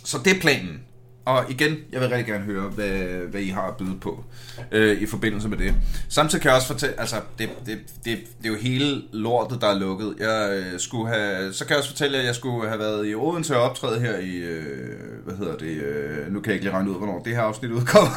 så 0.04 0.18
det 0.26 0.36
er 0.36 0.42
planen. 0.42 0.80
Og 1.26 1.52
igen, 1.52 1.78
jeg 1.92 2.02
vil 2.02 2.10
rigtig 2.10 2.26
gerne 2.26 2.44
høre, 2.44 2.70
hvad, 2.70 2.92
hvad 3.32 3.42
I 3.42 3.50
har 3.50 3.68
at 3.68 3.78
byde 3.78 4.00
på 4.02 4.24
øh, 4.72 5.02
i 5.02 5.06
forbindelse 5.06 5.50
med 5.50 5.58
det. 5.58 5.74
Samtidig 6.10 6.42
kan 6.42 6.50
jeg 6.50 6.56
også 6.56 6.68
fortælle, 6.68 7.00
altså 7.00 7.16
det, 7.40 7.50
det, 7.66 7.80
det, 8.06 8.20
det 8.38 8.46
er 8.46 8.50
jo 8.50 8.56
hele 8.56 9.02
lortet, 9.12 9.62
der 9.62 9.68
er 9.68 9.80
lukket. 9.80 10.16
Jeg 10.20 10.50
øh, 10.52 10.80
skulle 10.80 11.14
have, 11.14 11.54
så 11.54 11.66
kan 11.66 11.70
jeg 11.70 11.78
også 11.78 11.90
fortælle, 11.90 12.18
at 12.18 12.26
jeg 12.26 12.36
skulle 12.36 12.68
have 12.68 12.80
været 12.80 13.10
i 13.10 13.16
Odense 13.16 13.58
og 13.58 13.64
optræde 13.64 14.00
her 14.00 14.18
i, 14.18 14.36
øh, 14.36 15.26
hvad 15.26 15.36
hedder 15.36 15.58
det, 15.58 15.68
øh, 15.68 16.34
nu 16.34 16.40
kan 16.40 16.50
jeg 16.50 16.54
ikke 16.54 16.66
lige 16.66 16.76
regne 16.76 16.92
ud, 16.92 16.98
hvornår 16.98 17.20
det 17.24 17.36
her 17.36 17.42
afsnit 17.42 17.72
udkommer. 17.72 18.10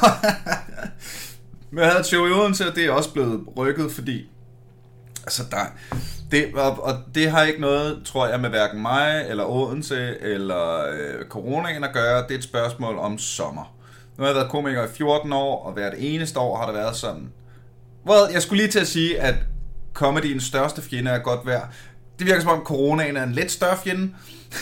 Men 1.71 1.79
jeg 1.79 1.89
havde 1.89 2.01
et 2.01 2.07
show 2.07 2.27
i 2.27 2.31
Odense, 2.31 2.69
og 2.69 2.77
det 2.77 2.85
er 2.85 2.91
også 2.91 3.13
blevet 3.13 3.45
rykket, 3.57 3.93
fordi 3.93 4.29
altså 5.23 5.43
der, 5.51 5.65
det, 6.31 6.55
og, 6.55 6.85
og 6.85 6.95
det 7.15 7.31
har 7.31 7.43
ikke 7.43 7.61
noget, 7.61 8.03
tror 8.05 8.27
jeg, 8.27 8.41
med 8.41 8.51
hverken 8.51 8.83
mig, 8.83 9.27
eller 9.29 9.45
Odense, 9.45 10.21
eller 10.21 10.87
øh, 10.87 11.25
coronaen 11.29 11.85
at 11.85 11.93
gøre. 11.93 12.23
Det 12.23 12.31
er 12.31 12.39
et 12.39 12.45
spørgsmål 12.45 12.99
om 12.99 13.19
sommer. 13.19 13.75
Nu 14.19 14.23
har 14.25 14.29
jeg 14.29 14.37
været 14.37 14.51
komiker 14.51 14.85
i 14.85 14.89
14 14.97 15.33
år, 15.33 15.65
og 15.67 15.73
hvert 15.73 15.95
eneste 15.97 16.39
år 16.39 16.59
har 16.59 16.67
det 16.67 16.75
været 16.75 16.97
sådan. 16.97 17.33
Well, 18.07 18.33
jeg 18.33 18.43
skulle 18.43 18.63
lige 18.63 18.73
til 18.73 18.79
at 18.79 18.87
sige, 18.87 19.21
at 19.21 19.35
comedyens 19.95 20.45
største 20.45 20.83
fjende 20.83 21.11
er 21.11 21.19
godt 21.19 21.47
vejr. 21.47 21.67
Det 22.19 22.27
virker 22.27 22.41
som 22.41 22.51
om 22.51 22.65
coronaen 22.65 23.17
er 23.17 23.23
en 23.23 23.33
lidt 23.33 23.51
større 23.51 23.79
fjende, 23.85 24.11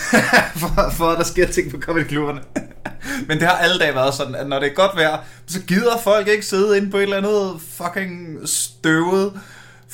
for, 0.61 0.91
for 0.91 1.05
at 1.05 1.19
der 1.19 1.25
sker 1.25 1.47
ting 1.47 1.71
på 1.71 1.77
comedyklubberne. 1.81 2.41
Men 3.29 3.39
det 3.39 3.47
har 3.49 3.57
alle 3.57 3.79
dage 3.79 3.95
været 3.95 4.15
sådan, 4.15 4.35
at 4.35 4.47
når 4.47 4.59
det 4.59 4.71
er 4.71 4.75
godt 4.75 4.97
vejr, 4.97 5.25
så 5.47 5.61
gider 5.61 5.99
folk 5.99 6.29
ikke 6.29 6.47
sidde 6.47 6.77
inde 6.77 6.91
på 6.91 6.97
et 6.97 7.03
eller 7.03 7.17
andet 7.17 7.61
fucking 7.61 8.39
støvet 8.49 9.41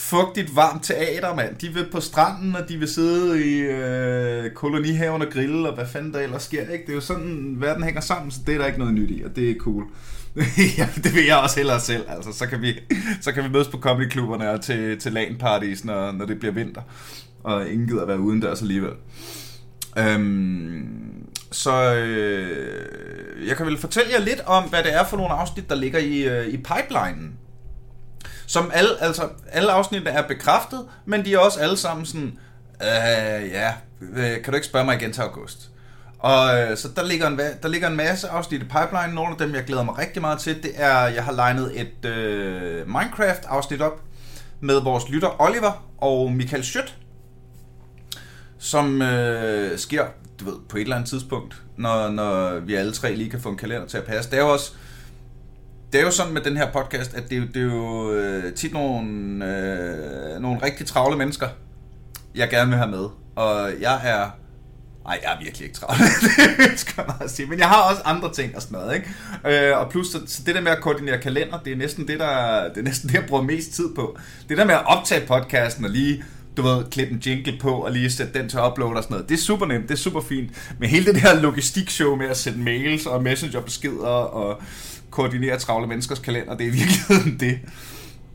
fugtigt, 0.01 0.57
varmt 0.57 0.85
teater, 0.85 1.35
mand. 1.35 1.57
De 1.57 1.69
vil 1.69 1.89
på 1.93 2.01
stranden, 2.01 2.57
og 2.57 2.69
de 2.69 2.77
vil 2.77 2.89
sidde 2.89 3.45
i 3.47 3.61
øh, 3.61 4.51
kolonihaven 4.51 5.23
og 5.23 5.29
grille, 5.33 5.69
og 5.69 5.75
hvad 5.75 5.87
fanden 5.87 6.15
der 6.15 6.21
ellers 6.21 6.43
sker, 6.43 6.61
ikke? 6.61 6.85
Det 6.87 6.91
er 6.91 6.95
jo 6.95 7.01
sådan, 7.01 7.55
verden 7.59 7.83
hænger 7.83 8.01
sammen, 8.01 8.31
så 8.31 8.41
det 8.47 8.55
er 8.55 8.59
der 8.59 8.67
ikke 8.67 8.79
noget 8.79 8.95
nyt 8.95 9.11
i, 9.11 9.23
og 9.23 9.37
det 9.37 9.51
er 9.51 9.55
cool. 9.59 9.85
ja, 10.79 10.89
det 10.97 11.15
vil 11.15 11.25
jeg 11.25 11.39
også 11.39 11.57
hellere 11.57 11.81
selv, 11.81 12.05
altså. 12.09 12.33
Så 12.33 12.47
kan 12.47 12.63
vi, 12.63 12.81
så 13.21 13.33
kan 13.33 13.45
vi 13.45 13.49
mødes 13.49 13.69
på 13.69 13.79
comedyklubberne 13.79 14.51
og 14.51 14.61
til, 14.61 14.99
til 14.99 15.13
LAN-parties, 15.13 15.85
når, 15.85 16.13
når 16.13 16.27
det 16.27 16.39
bliver 16.39 16.53
vinter. 16.55 16.83
Og 17.43 17.69
ingen 17.69 17.89
gider 17.89 18.03
at 18.03 18.09
være 18.09 18.21
udendørs 18.21 18.63
alligevel. 18.63 18.93
Øhm, 19.99 20.87
så 21.53 21.95
øh, 21.95 23.49
jeg 23.49 23.57
kan 23.57 23.67
vel 23.67 23.79
fortælle 23.79 24.13
jer 24.13 24.21
lidt 24.21 24.41
om, 24.47 24.65
hvad 24.65 24.83
det 24.83 24.95
er 24.95 25.05
for 25.05 25.17
nogle 25.17 25.33
afsnit, 25.33 25.69
der 25.69 25.75
ligger 25.75 25.99
i, 25.99 26.23
øh, 26.23 26.47
i 26.47 26.57
pipelinen 26.57 27.33
som 28.47 28.71
alle, 28.75 29.03
altså, 29.03 29.29
alle 29.53 29.73
afsnittene 29.73 30.11
er 30.11 30.23
bekræftet, 30.23 30.87
men 31.05 31.25
de 31.25 31.35
er 31.35 31.39
også 31.39 31.61
alle 31.61 31.77
sammen 31.77 32.07
sådan, 32.07 32.39
øh, 32.83 33.51
ja, 33.51 33.73
øh, 34.01 34.43
kan 34.43 34.45
du 34.47 34.55
ikke 34.55 34.67
spørge 34.67 34.85
mig 34.85 34.97
igen 34.97 35.13
til 35.13 35.23
august? 35.23 35.71
Og 36.19 36.61
øh, 36.61 36.77
så 36.77 36.89
der 36.97 37.05
ligger, 37.05 37.27
en, 37.27 37.41
der 37.63 37.69
ligger 37.69 37.89
en 37.89 37.97
masse 37.97 38.29
afsnit 38.29 38.63
i 38.63 38.65
pipeline. 38.65 39.15
Nogle 39.15 39.31
af 39.31 39.37
dem, 39.39 39.55
jeg 39.55 39.65
glæder 39.65 39.83
mig 39.83 39.99
rigtig 39.99 40.23
meget 40.23 40.39
til, 40.39 40.63
det 40.63 40.71
er, 40.75 41.07
jeg 41.07 41.25
har 41.25 41.33
legnet 41.33 41.81
et 41.81 42.05
øh, 42.05 42.87
Minecraft-afsnit 42.87 43.83
op 43.83 44.01
med 44.61 44.81
vores 44.81 45.09
lytter 45.09 45.41
Oliver 45.43 45.87
og 45.99 46.33
Michael 46.33 46.65
Schødt, 46.65 46.97
som 48.59 49.03
øh, 49.03 49.79
sker 49.79 50.05
du 50.41 50.45
ved, 50.45 50.55
på 50.69 50.77
et 50.77 50.83
eller 50.83 50.97
andet 50.97 51.11
tidspunkt, 51.11 51.63
når, 51.77 52.09
når 52.09 52.59
vi 52.59 52.75
alle 52.75 52.93
tre 52.93 53.15
lige 53.15 53.31
kan 53.31 53.41
få 53.41 53.49
en 53.49 53.57
kalender 53.57 53.87
til 53.87 53.99
at 53.99 54.05
passe. 54.05 54.31
Det 54.31 54.39
er 54.39 54.43
jo 54.43 54.53
også 54.53 54.73
det 55.93 56.01
er 56.01 56.05
jo 56.05 56.11
sådan 56.11 56.33
med 56.33 56.41
den 56.41 56.57
her 56.57 56.73
podcast, 56.73 57.15
at 57.15 57.31
det, 57.31 57.49
det 57.55 57.63
er 57.63 57.67
jo 57.67 58.13
øh, 58.13 58.55
tit 58.55 58.73
nogle, 58.73 59.09
øh, 59.47 60.41
nogle 60.41 60.63
rigtig 60.63 60.87
travle 60.87 61.17
mennesker, 61.17 61.49
jeg 62.35 62.51
gerne 62.51 62.69
vil 62.69 62.79
have 62.79 62.91
med. 62.91 63.09
Og 63.37 63.71
jeg 63.81 64.01
er 64.05 64.31
Nej, 65.05 65.21
jeg 65.23 65.33
er 65.33 65.45
virkelig 65.45 65.67
ikke 65.67 65.79
travl, 65.79 65.99
det 66.71 66.79
skal 66.79 67.05
man 67.21 67.29
sige. 67.29 67.47
Men 67.47 67.59
jeg 67.59 67.69
har 67.69 67.91
også 67.91 68.03
andre 68.05 68.33
ting 68.33 68.57
og 68.57 68.63
sådan 68.63 68.79
noget, 68.79 68.95
ikke? 68.95 69.69
Øh, 69.71 69.79
og 69.79 69.91
plus, 69.91 70.07
så, 70.07 70.21
så 70.27 70.43
det 70.47 70.55
der 70.55 70.61
med 70.61 70.73
at 70.73 70.81
koordinere 70.81 71.19
kalender, 71.19 71.59
det 71.65 71.73
er 71.73 71.77
næsten 71.77 72.09
det, 72.09 72.21
der, 72.21 72.69
det 72.69 72.79
er 72.79 72.83
næsten 72.83 73.09
det, 73.09 73.15
jeg 73.15 73.25
bruger 73.29 73.43
mest 73.43 73.73
tid 73.73 73.95
på. 73.95 74.19
Det 74.49 74.59
der 74.59 74.65
med 74.65 74.75
at 74.75 74.87
optage 74.87 75.27
podcasten 75.27 75.85
og 75.85 75.91
lige 75.91 76.25
du 76.57 76.63
ved, 76.63 76.85
klippe 76.91 77.15
en 77.15 77.21
jingle 77.27 77.59
på 77.61 77.71
og 77.71 77.93
lige 77.93 78.11
sætte 78.11 78.39
den 78.39 78.49
til 78.49 78.59
upload 78.61 78.97
og 78.97 79.03
sådan 79.03 79.15
noget. 79.15 79.29
Det 79.29 79.35
er 79.35 79.39
super 79.39 79.67
nemt, 79.67 79.89
det 79.89 79.95
er 79.95 79.99
super 79.99 80.21
fint. 80.21 80.51
Men 80.79 80.89
hele 80.89 81.13
det 81.13 81.23
der 81.23 81.41
logistikshow 81.41 82.17
med 82.17 82.27
at 82.27 82.37
sende 82.37 82.59
mails 82.59 83.07
og 83.07 83.23
messengerbeskeder 83.23 84.07
og 84.07 84.63
koordinere 85.11 85.59
travle 85.59 85.87
menneskers 85.87 86.19
kalender, 86.19 86.57
det 86.57 86.67
er 86.67 86.71
virkelig 86.71 87.41
det, 87.41 87.59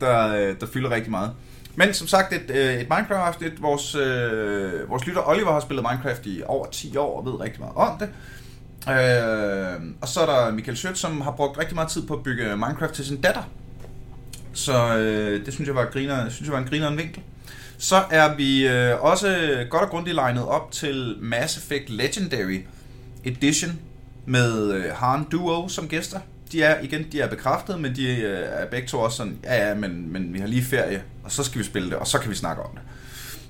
der, 0.00 0.34
øh, 0.34 0.60
der 0.60 0.66
fylder 0.66 0.90
rigtig 0.90 1.10
meget. 1.10 1.30
Men 1.76 1.94
som 1.94 2.06
sagt, 2.06 2.32
et, 2.32 2.50
øh, 2.50 2.74
et 2.74 2.86
Minecraft-afsnit. 2.90 3.62
Vores, 3.62 3.94
øh, 3.94 4.90
vores 4.90 5.06
lytter 5.06 5.28
Oliver 5.28 5.52
har 5.52 5.60
spillet 5.60 5.86
Minecraft 5.90 6.26
i 6.26 6.42
over 6.46 6.66
10 6.66 6.96
år 6.96 7.18
og 7.18 7.26
ved 7.26 7.40
rigtig 7.40 7.60
meget 7.60 7.76
om 7.76 7.98
det. 7.98 8.08
Øh, 8.88 9.94
og 10.00 10.08
så 10.08 10.20
er 10.20 10.26
der 10.26 10.52
Michael 10.52 10.76
Schødt, 10.76 10.98
som 10.98 11.20
har 11.20 11.30
brugt 11.30 11.58
rigtig 11.58 11.74
meget 11.74 11.90
tid 11.90 12.06
på 12.06 12.14
at 12.14 12.22
bygge 12.22 12.44
Minecraft 12.44 12.92
til 12.94 13.04
sin 13.04 13.20
datter. 13.20 13.42
Så 14.52 14.96
øh, 14.96 15.46
det 15.46 15.54
synes 15.54 15.66
jeg 15.66 15.74
var, 15.74 15.84
griner, 15.84 16.28
synes 16.28 16.48
jeg 16.48 16.52
var 16.52 16.62
en 16.62 16.68
griner 16.68 16.88
en 16.88 16.98
vinkel. 16.98 17.22
Så 17.78 18.02
er 18.10 18.34
vi 18.34 18.68
øh, 18.68 19.02
også 19.02 19.28
godt 19.70 19.82
og 19.82 19.90
grundigt 19.90 20.14
legnet 20.14 20.44
op 20.44 20.72
til 20.72 21.16
Mass 21.20 21.56
Effect 21.56 21.90
Legendary 21.90 22.60
Edition 23.24 23.78
med 24.26 24.72
øh, 24.72 24.84
Han 24.94 25.24
Duo 25.24 25.68
som 25.68 25.88
gæster 25.88 26.20
de 26.52 26.62
er, 26.62 26.80
igen, 26.80 27.06
de 27.12 27.20
er 27.20 27.28
bekræftet, 27.28 27.80
men 27.80 27.96
de 27.96 28.16
øh, 28.16 28.46
er 28.50 28.66
begge 28.66 28.88
to 28.88 29.00
også 29.00 29.16
sådan, 29.16 29.38
ja, 29.44 29.68
ja, 29.68 29.74
men, 29.74 30.12
men 30.12 30.34
vi 30.34 30.38
har 30.38 30.46
lige 30.46 30.64
ferie, 30.64 31.02
og 31.24 31.32
så 31.32 31.44
skal 31.44 31.58
vi 31.58 31.64
spille 31.64 31.90
det, 31.90 31.96
og 31.96 32.06
så 32.06 32.18
kan 32.18 32.30
vi 32.30 32.34
snakke 32.34 32.62
om 32.62 32.70
det. 32.70 32.82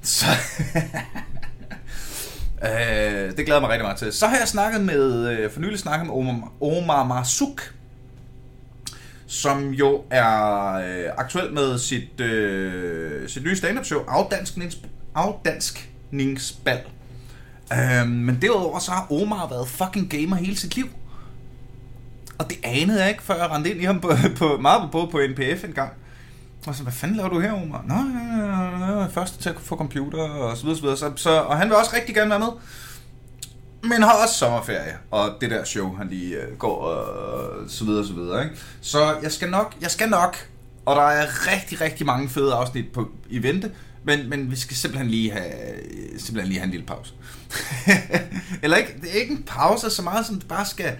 Så... 0.02 0.26
øh, 2.62 3.36
det 3.36 3.46
glæder 3.46 3.60
mig 3.60 3.70
rigtig 3.70 3.84
meget 3.84 3.98
til. 3.98 4.12
Så 4.12 4.26
har 4.26 4.38
jeg 4.38 4.48
snakket 4.48 4.80
med, 4.80 5.28
øh, 5.28 5.50
for 5.50 5.60
nylig 5.60 5.78
snakket 5.78 6.06
med 6.06 6.14
Omar, 6.14 6.52
Omar 6.60 7.24
som 9.26 9.70
jo 9.70 10.04
er 10.10 10.72
øh, 10.72 11.04
aktuel 11.16 11.52
med 11.52 11.78
sit, 11.78 12.20
øh, 12.20 13.28
sit 13.28 13.44
nye 13.44 13.56
stand-up 13.56 13.84
show, 13.84 14.00
Afdansknings, 14.08 14.78
Afdanskningsbal. 15.14 16.80
Øh, 17.72 18.08
men 18.08 18.38
derudover 18.42 18.78
så 18.78 18.90
har 18.90 19.12
Omar 19.12 19.48
været 19.48 19.68
fucking 19.68 20.10
gamer 20.10 20.36
hele 20.36 20.56
sit 20.56 20.76
liv. 20.76 20.88
Og 22.38 22.50
det 22.50 22.58
anede 22.62 23.00
jeg 23.00 23.10
ikke, 23.10 23.22
før 23.22 23.34
jeg 23.34 23.50
rendte 23.50 23.70
ind 23.70 23.80
i 23.80 23.84
ham 23.84 24.00
på, 24.00 24.10
på, 24.38 24.56
meget 24.56 24.90
på, 24.92 25.08
på 25.12 25.20
NPF 25.28 25.64
en 25.64 25.72
gang. 25.72 25.92
Og 26.66 26.74
så, 26.74 26.82
hvad 26.82 26.92
fanden 26.92 27.16
laver 27.16 27.28
du 27.28 27.40
her, 27.40 27.52
Omar? 27.52 27.84
Nå, 27.86 27.94
jeg 28.86 29.04
er 29.04 29.08
først 29.08 29.40
til 29.40 29.50
at 29.50 29.56
få 29.60 29.76
computer, 29.76 30.18
og 30.18 30.56
så 30.56 30.62
videre, 30.62 30.76
så 30.76 30.82
videre. 30.82 30.96
Så, 30.96 31.12
så, 31.16 31.30
og 31.30 31.56
han 31.56 31.68
vil 31.68 31.76
også 31.76 31.90
rigtig 31.96 32.14
gerne 32.14 32.30
være 32.30 32.38
med. 32.38 32.48
Men 33.82 34.02
har 34.02 34.22
også 34.22 34.34
sommerferie, 34.34 34.96
og 35.10 35.30
det 35.40 35.50
der 35.50 35.64
show, 35.64 35.96
han 35.96 36.08
lige 36.08 36.36
øh, 36.36 36.56
går, 36.58 36.76
og 36.76 37.70
så 37.70 37.84
videre, 37.84 38.06
så 38.06 38.12
videre. 38.12 38.44
Ikke? 38.44 38.56
Så 38.80 39.16
jeg 39.22 39.32
skal 39.32 39.50
nok, 39.50 39.74
jeg 39.80 39.90
skal 39.90 40.08
nok, 40.08 40.48
og 40.86 40.96
der 40.96 41.02
er 41.02 41.26
rigtig, 41.52 41.80
rigtig 41.80 42.06
mange 42.06 42.28
fede 42.28 42.54
afsnit 42.54 42.92
på, 42.92 43.08
i 43.28 43.42
vente, 43.42 43.70
men, 44.04 44.30
men 44.30 44.50
vi 44.50 44.56
skal 44.56 44.76
simpelthen 44.76 45.10
lige 45.10 45.30
have, 45.30 45.52
simpelthen 46.18 46.48
lige 46.48 46.58
have 46.58 46.64
en 46.64 46.70
lille 46.70 46.86
pause. 46.86 47.12
Eller 48.62 48.76
ikke, 48.76 48.94
det 49.00 49.10
er 49.10 49.20
ikke 49.20 49.32
en 49.32 49.42
pause 49.42 49.90
så 49.90 50.02
meget, 50.02 50.26
som 50.26 50.38
det 50.38 50.48
bare 50.48 50.66
skal 50.66 50.92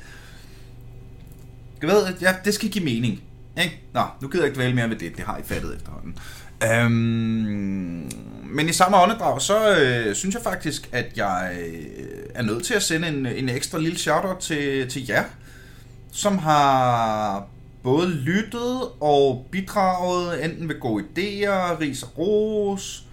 jeg 1.83 1.91
ved, 1.91 2.15
ja, 2.21 2.35
det 2.45 2.55
skal 2.55 2.69
give 2.69 2.85
mening. 2.85 3.23
Ikke? 3.59 3.83
Nå, 3.95 4.03
nu 4.23 4.29
gider 4.29 4.45
jeg 4.45 4.49
ikke 4.49 4.57
dvæle 4.57 4.75
mere 4.75 4.91
ved 4.91 4.97
det. 4.97 5.17
Det 5.17 5.25
har 5.25 5.39
I 5.39 5.43
fattet 5.43 5.77
efterhånden. 5.77 6.19
Øhm, 6.65 8.11
men 8.45 8.69
i 8.69 8.73
samme 8.73 8.97
åndedrag, 8.97 9.43
så 9.43 9.77
øh, 9.79 10.15
synes 10.15 10.35
jeg 10.35 10.43
faktisk, 10.43 10.89
at 10.93 11.07
jeg 11.17 11.57
øh, 11.61 12.27
er 12.35 12.43
nødt 12.43 12.65
til 12.65 12.75
at 12.75 12.83
sende 12.83 13.09
en, 13.09 13.27
en 13.27 13.49
ekstra 13.49 13.79
lille 13.79 13.99
shoutout 13.99 14.39
til, 14.39 14.89
til 14.89 15.07
jer, 15.07 15.25
som 16.13 16.39
har 16.39 17.47
både 17.83 18.11
lyttet 18.11 18.81
og 19.01 19.47
bidraget 19.51 20.45
enten 20.45 20.69
ved 20.69 20.81
gode 20.81 21.05
idéer, 21.05 21.81
ris 21.81 22.03
og 22.03 22.19
ros, 22.19 23.05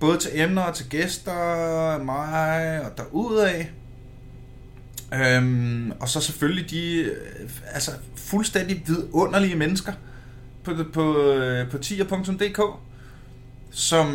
både 0.00 0.18
til 0.18 0.30
emner 0.34 0.62
og 0.62 0.74
til 0.74 0.88
gæster, 0.88 2.02
mig 2.02 2.80
og 2.84 2.98
derudaf. 2.98 3.66
Øhm, 5.12 5.92
og 6.00 6.08
så 6.08 6.20
selvfølgelig 6.20 6.70
de 6.70 6.96
øh, 6.96 7.50
altså 7.72 7.90
fuldstændig 8.16 8.82
vidunderlige 8.86 9.56
mennesker 9.56 9.92
på, 10.64 10.72
på, 10.92 11.32
øh, 11.32 11.70
på 11.70 11.78
tier.dk, 11.78 12.60
som 13.70 14.06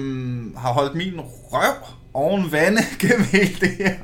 har 0.58 0.74
holdt 0.74 0.96
min 0.96 1.20
røv 1.20 1.76
oven 2.14 2.52
vande 2.52 2.82
gennem 3.02 3.24
hele 3.24 3.56
det 3.60 3.70
her 3.70 3.96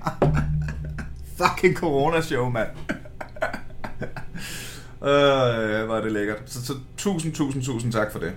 fucking 1.37 1.75
corona-show, 1.77 2.49
mand. 2.49 2.69
øh, 5.09 5.89
var 5.89 6.01
det 6.01 6.11
lækkert. 6.11 6.37
Så, 6.45 6.65
så 6.65 6.73
tusind, 6.97 7.33
tusind, 7.33 7.63
tusind 7.63 7.91
tak 7.91 8.11
for 8.11 8.19
det. 8.19 8.33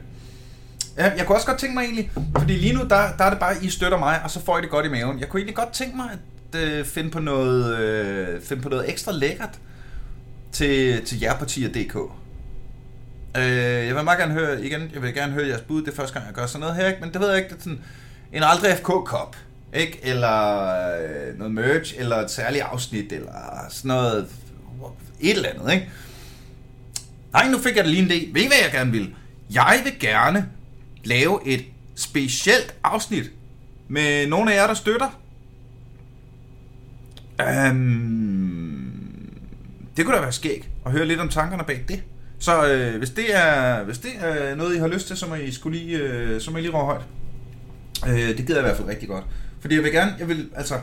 Ja, 0.97 1.13
jeg 1.17 1.27
kunne 1.27 1.37
også 1.37 1.47
godt 1.47 1.59
tænke 1.59 1.75
mig 1.75 1.85
egentlig, 1.85 2.11
fordi 2.39 2.53
lige 2.53 2.75
nu, 2.75 2.81
der, 2.81 3.17
der 3.19 3.25
er 3.25 3.31
det 3.31 3.39
bare, 3.39 3.65
I 3.65 3.71
støtter 3.71 3.99
mig, 3.99 4.21
og 4.25 4.31
så 4.31 4.45
får 4.45 4.59
I 4.59 4.63
det 4.63 4.71
godt 4.71 4.87
i 4.87 4.89
maven. 4.89 5.21
Jeg 5.21 5.29
kunne 5.29 5.41
egentlig 5.41 5.57
godt 5.57 5.73
tænke 5.73 5.97
mig, 5.97 6.11
at 6.13 6.19
øh, 6.57 6.85
finde, 6.85 7.11
på 7.11 7.21
noget, 7.21 7.79
øh, 7.79 8.43
finde 8.43 8.63
på 8.63 8.69
noget 8.69 8.91
ekstra 8.91 9.13
lækkert 9.13 9.59
til, 10.53 11.05
til 11.05 11.21
jerpartier.dk. 11.21 11.97
Øh, 13.37 13.87
jeg 13.87 13.95
vil 13.95 14.05
meget 14.05 14.19
gerne 14.19 14.33
høre, 14.33 14.65
igen, 14.65 14.91
jeg 14.95 15.03
vil 15.03 15.15
gerne 15.15 15.33
høre 15.33 15.47
jeres 15.47 15.61
bud, 15.61 15.83
det 15.83 15.89
er 15.89 15.97
første 15.97 16.15
gang, 16.15 16.27
jeg 16.27 16.35
gør 16.35 16.47
sådan 16.47 16.61
noget 16.61 16.77
her, 16.77 16.87
ikke? 16.87 17.01
men 17.01 17.13
det 17.13 17.21
ved 17.21 17.29
jeg 17.29 17.39
ikke, 17.39 17.49
det 17.49 17.57
er 17.57 17.63
sådan 17.63 17.81
en 18.33 18.43
aldrig 18.43 18.77
FK-kop, 18.77 19.37
ikke? 19.75 20.01
Eller 20.03 20.67
øh, 20.99 21.39
noget 21.39 21.55
merch, 21.55 21.95
eller 21.99 22.17
et 22.17 22.31
særligt 22.31 22.65
afsnit, 22.65 23.13
eller 23.13 23.67
sådan 23.71 23.89
noget, 23.89 24.27
et 25.21 25.37
eller 25.37 25.49
andet, 25.49 25.73
ikke? 25.73 25.91
Nej, 27.33 27.49
nu 27.49 27.59
fik 27.59 27.77
jeg 27.77 27.85
da 27.85 27.91
lige 27.91 28.03
en 28.03 28.11
idé. 28.11 28.35
Ved 28.35 28.43
I, 28.43 28.47
hvad 28.47 28.57
jeg 28.63 28.73
gerne 28.73 28.93
vil? 28.93 29.15
Jeg 29.51 29.81
vil 29.85 29.93
gerne 30.01 30.49
lave 31.05 31.41
et 31.47 31.65
specielt 31.95 32.75
afsnit 32.85 33.31
med 33.89 34.27
nogle 34.27 34.53
af 34.53 34.57
jer, 34.57 34.67
der 34.67 34.75
støtter 34.75 35.21
Um, 37.43 38.89
det 39.97 40.05
kunne 40.05 40.17
da 40.17 40.21
være 40.21 40.33
skæg 40.33 40.69
at 40.87 40.93
høre 40.93 41.07
lidt 41.07 41.21
om 41.21 41.29
tankerne 41.29 41.65
bag 41.65 41.85
det. 41.89 42.03
Så 42.39 42.73
øh, 42.73 42.99
hvis, 42.99 43.11
det 43.11 43.37
er, 43.37 43.85
hvis 43.85 43.99
det 43.99 44.11
er 44.21 44.55
noget, 44.55 44.77
I 44.77 44.79
har 44.79 44.89
lyst 44.89 45.07
til, 45.07 45.17
så 45.17 45.27
må 45.27 45.35
I, 45.35 45.53
skulle 45.53 45.79
lige, 45.79 45.99
øh, 45.99 46.41
så 46.41 46.51
må 46.51 46.59
I 46.59 46.61
lige 46.61 46.73
råbe 46.73 46.85
højt. 46.85 47.03
Øh, 48.09 48.37
det 48.37 48.37
gider 48.37 48.55
jeg 48.55 48.59
i 48.59 48.67
hvert 48.67 48.77
fald 48.77 48.89
rigtig 48.89 49.09
godt. 49.09 49.25
Fordi 49.61 49.75
jeg 49.75 49.83
vil 49.83 49.93
gerne, 49.93 50.15
jeg 50.19 50.29
vil, 50.29 50.49
altså... 50.57 50.75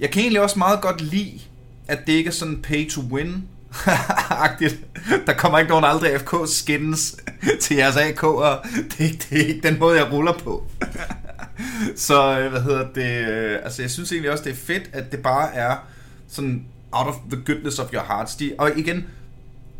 Jeg 0.00 0.10
kan 0.10 0.20
egentlig 0.20 0.40
også 0.42 0.58
meget 0.58 0.80
godt 0.80 1.00
lide, 1.00 1.40
at 1.88 1.98
det 2.06 2.12
ikke 2.12 2.28
er 2.28 2.32
sådan 2.32 2.62
pay 2.62 2.90
to 2.90 3.00
win 3.00 3.44
agtigt. 4.30 4.78
Der 5.26 5.32
kommer 5.32 5.58
ikke 5.58 5.70
nogen 5.70 5.84
aldrig 5.84 6.20
FK 6.20 6.34
skins 6.46 7.16
til 7.60 7.76
jeres 7.76 7.96
AK'er. 7.96 8.68
Det 8.74 9.00
er, 9.00 9.04
ikke, 9.04 9.26
det 9.30 9.40
er 9.40 9.46
ikke 9.46 9.68
den 9.68 9.78
måde, 9.78 9.98
jeg 9.98 10.12
ruller 10.12 10.32
på 10.32 10.66
så 11.96 12.40
øh, 12.40 12.50
hvad 12.50 12.60
hedder 12.60 12.88
det? 12.94 13.28
Øh, 13.28 13.58
altså 13.64 13.82
jeg 13.82 13.90
synes 13.90 14.12
egentlig 14.12 14.30
også, 14.30 14.44
det 14.44 14.52
er 14.52 14.56
fedt, 14.56 14.90
at 14.92 15.12
det 15.12 15.22
bare 15.22 15.54
er 15.54 15.76
sådan 16.28 16.66
out 16.92 17.06
of 17.06 17.14
the 17.30 17.42
goodness 17.46 17.78
of 17.78 17.92
your 17.92 18.02
hearts. 18.02 18.36
De, 18.36 18.52
og 18.58 18.78
igen, 18.78 19.06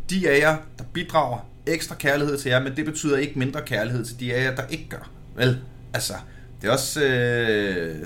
de 0.09 0.29
af 0.29 0.39
jer, 0.39 0.57
der 0.77 0.83
bidrager 0.93 1.39
ekstra 1.67 1.95
kærlighed 1.95 2.37
til 2.37 2.49
jer, 2.49 2.63
men 2.63 2.75
det 2.75 2.85
betyder 2.85 3.17
ikke 3.17 3.39
mindre 3.39 3.61
kærlighed 3.61 4.05
til 4.05 4.19
de 4.19 4.33
af 4.33 4.43
jer, 4.43 4.55
der 4.55 4.63
ikke 4.69 4.89
gør. 4.89 5.09
Vel, 5.35 5.61
altså, 5.93 6.13
det 6.61 6.67
er 6.67 6.71
også... 6.71 7.03
Øh, 7.03 7.99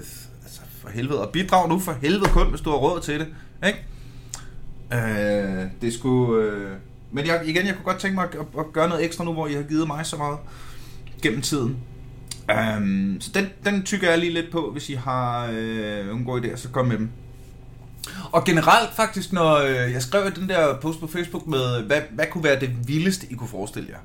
altså, 0.43 0.61
for 0.81 0.89
helvede. 0.89 1.21
Og 1.21 1.31
bidrag 1.31 1.69
nu 1.69 1.79
for 1.79 1.97
helvede 2.01 2.29
kun, 2.29 2.49
hvis 2.49 2.61
du 2.61 2.69
har 2.69 2.77
råd 2.77 3.01
til 3.01 3.19
det. 3.19 3.27
Ikke? 3.67 3.85
Øh, 4.93 5.67
det 5.81 5.93
skulle... 5.93 6.43
Øh, 6.43 6.71
men 7.11 7.27
jeg, 7.27 7.41
igen, 7.45 7.65
jeg 7.65 7.75
kunne 7.75 7.85
godt 7.85 7.99
tænke 7.99 8.15
mig 8.15 8.23
at, 8.23 8.39
at 8.59 8.65
gøre 8.73 8.89
noget 8.89 9.05
ekstra 9.05 9.23
nu, 9.23 9.33
hvor 9.33 9.47
I 9.47 9.53
har 9.53 9.61
givet 9.61 9.87
mig 9.87 10.05
så 10.05 10.17
meget 10.17 10.37
gennem 11.21 11.41
tiden. 11.41 11.77
Um, 12.49 13.17
så 13.19 13.31
den, 13.33 13.49
den 13.65 13.83
tykker 13.83 14.09
jeg 14.09 14.19
lige 14.19 14.33
lidt 14.33 14.51
på, 14.51 14.71
hvis 14.71 14.89
I 14.89 14.93
har 14.93 15.49
øh, 15.53 16.07
nogle 16.07 16.25
gode 16.25 16.41
idéer, 16.41 16.57
så 16.57 16.69
kom 16.69 16.87
med 16.87 16.97
dem. 16.97 17.09
Og 18.31 18.45
generelt 18.45 18.95
faktisk, 18.95 19.33
når 19.33 19.55
øh, 19.55 19.93
jeg 19.93 20.01
skrev 20.01 20.31
den 20.31 20.49
der 20.49 20.79
post 20.81 20.99
på 20.99 21.07
Facebook 21.07 21.47
med, 21.47 21.83
hvad, 21.83 22.01
hvad 22.11 22.25
kunne 22.31 22.43
være 22.43 22.59
det 22.59 22.87
vildeste, 22.87 23.27
I 23.29 23.33
kunne 23.33 23.47
forestille 23.47 23.89
jer? 23.89 23.97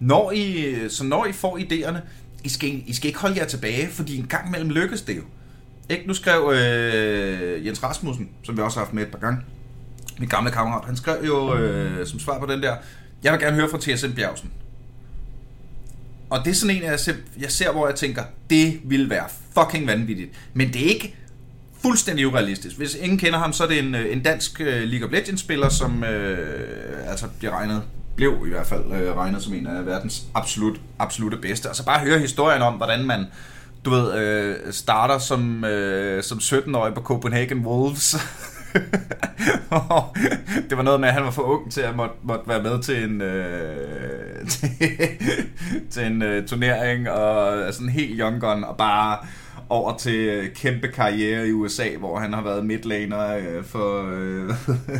Når 0.00 0.32
I, 0.32 0.74
så 0.88 1.04
når 1.04 1.26
I 1.26 1.32
får 1.32 1.58
idéerne, 1.58 1.98
I 2.44 2.48
skal, 2.48 2.82
I 2.86 2.92
skal 2.92 3.08
ikke 3.08 3.20
holde 3.20 3.38
jer 3.38 3.46
tilbage, 3.46 3.88
fordi 3.88 4.18
en 4.18 4.26
gang 4.26 4.48
imellem 4.48 4.70
lykkes 4.70 5.02
det 5.02 5.16
jo. 5.16 5.22
Ikke? 5.88 6.06
Nu 6.06 6.14
skrev 6.14 6.52
øh, 6.54 7.66
Jens 7.66 7.82
Rasmussen, 7.82 8.28
som 8.42 8.56
vi 8.56 8.62
også 8.62 8.78
har 8.78 8.84
haft 8.84 8.94
med 8.94 9.02
et 9.02 9.08
par 9.08 9.18
gange, 9.18 9.40
min 10.18 10.28
gamle 10.28 10.50
kammerat, 10.50 10.84
han 10.84 10.96
skrev 10.96 11.24
jo 11.26 11.54
øh, 11.54 12.06
som 12.06 12.18
svar 12.18 12.38
på 12.38 12.46
den 12.46 12.62
der, 12.62 12.76
jeg 13.22 13.32
vil 13.32 13.40
gerne 13.40 13.56
høre 13.56 13.68
fra 13.70 13.78
TSM 13.78 14.12
Bjergsen. 14.12 14.50
Og 16.32 16.44
det 16.44 16.50
er 16.50 16.54
sådan 16.54 16.76
en, 16.76 16.82
jeg 16.82 17.00
ser, 17.00 17.14
jeg 17.40 17.50
ser, 17.50 17.72
hvor 17.72 17.86
jeg 17.86 17.96
tænker, 17.96 18.22
det 18.50 18.80
vil 18.84 19.10
være 19.10 19.24
fucking 19.58 19.86
vanvittigt. 19.86 20.30
Men 20.54 20.72
det 20.72 20.82
er 20.84 20.88
ikke 20.88 21.16
fuldstændig 21.82 22.26
urealistisk. 22.26 22.76
Hvis 22.76 22.94
ingen 22.94 23.18
kender 23.18 23.38
ham, 23.38 23.52
så 23.52 23.64
er 23.64 23.68
det 23.68 23.78
en, 23.78 23.94
øh, 23.94 24.12
en 24.12 24.22
dansk 24.22 24.60
øh, 24.60 24.82
League 24.82 25.06
of 25.08 25.12
Legends-spiller, 25.12 25.68
som 25.68 26.04
øh, 26.04 27.10
altså 27.10 27.26
bliver 27.38 27.52
regnet, 27.54 27.82
blev 28.16 28.44
i 28.46 28.50
hvert 28.50 28.66
fald 28.66 28.92
øh, 28.92 29.16
regnet 29.16 29.42
som 29.42 29.54
en 29.54 29.66
af 29.66 29.86
verdens 29.86 30.22
absolut, 30.34 30.80
absolutte 30.98 31.36
bedste. 31.36 31.70
Og 31.70 31.76
så 31.76 31.84
bare 31.84 32.00
høre 32.00 32.18
historien 32.18 32.62
om, 32.62 32.74
hvordan 32.74 33.04
man 33.04 33.26
du 33.84 33.90
ved, 33.90 34.14
øh, 34.14 34.56
starter 34.72 35.18
som, 35.18 35.64
øh, 35.64 36.22
som 36.22 36.38
17-årig 36.38 36.94
på 36.94 37.00
Copenhagen 37.00 37.66
Wolves. 37.66 38.16
det 40.68 40.76
var 40.76 40.82
noget 40.82 41.00
med, 41.00 41.08
at 41.08 41.14
han 41.14 41.24
var 41.24 41.30
for 41.30 41.42
ung 41.42 41.72
til 41.72 41.80
at 41.80 41.96
måtte, 41.96 42.14
måtte 42.22 42.48
være 42.48 42.62
med 42.62 42.82
til 42.82 43.04
en, 43.04 43.20
øh, 43.20 44.46
til, 44.48 44.68
til 45.90 46.06
en 46.06 46.22
øh, 46.22 46.46
turnering, 46.46 47.10
og 47.10 47.74
sådan 47.74 47.88
helt 47.88 48.20
young 48.20 48.40
gun, 48.40 48.64
og 48.64 48.76
bare 48.76 49.18
over 49.68 49.96
til 49.96 50.50
kæmpe 50.54 50.88
karriere 50.88 51.48
i 51.48 51.52
USA, 51.52 51.88
hvor 51.98 52.18
han 52.18 52.32
har 52.32 52.42
været 52.42 52.66
midlaner 52.66 53.36
øh, 53.36 53.64
for 53.64 54.10
øh, 54.12 54.54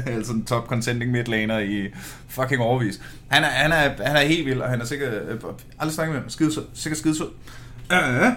altså 0.16 0.32
en 0.32 0.44
top 0.44 0.66
contending 0.66 1.10
midlaner 1.10 1.58
i 1.58 1.88
fucking 2.28 2.62
overvis. 2.62 3.00
Han 3.28 3.44
er, 3.44 3.48
han 3.48 3.72
er, 3.72 4.04
han 4.06 4.16
er 4.16 4.20
helt 4.20 4.46
vild, 4.46 4.60
og 4.60 4.68
han 4.68 4.80
er 4.80 4.84
sikkert, 4.84 5.12
øh, 5.12 5.40
aldrig 5.78 5.94
snakket 5.94 6.14
med 6.14 6.20
ham, 6.20 6.30
skidesød, 6.30 6.64
sikkert 6.74 6.98
skidesød. 6.98 7.28
Øh. 7.92 8.32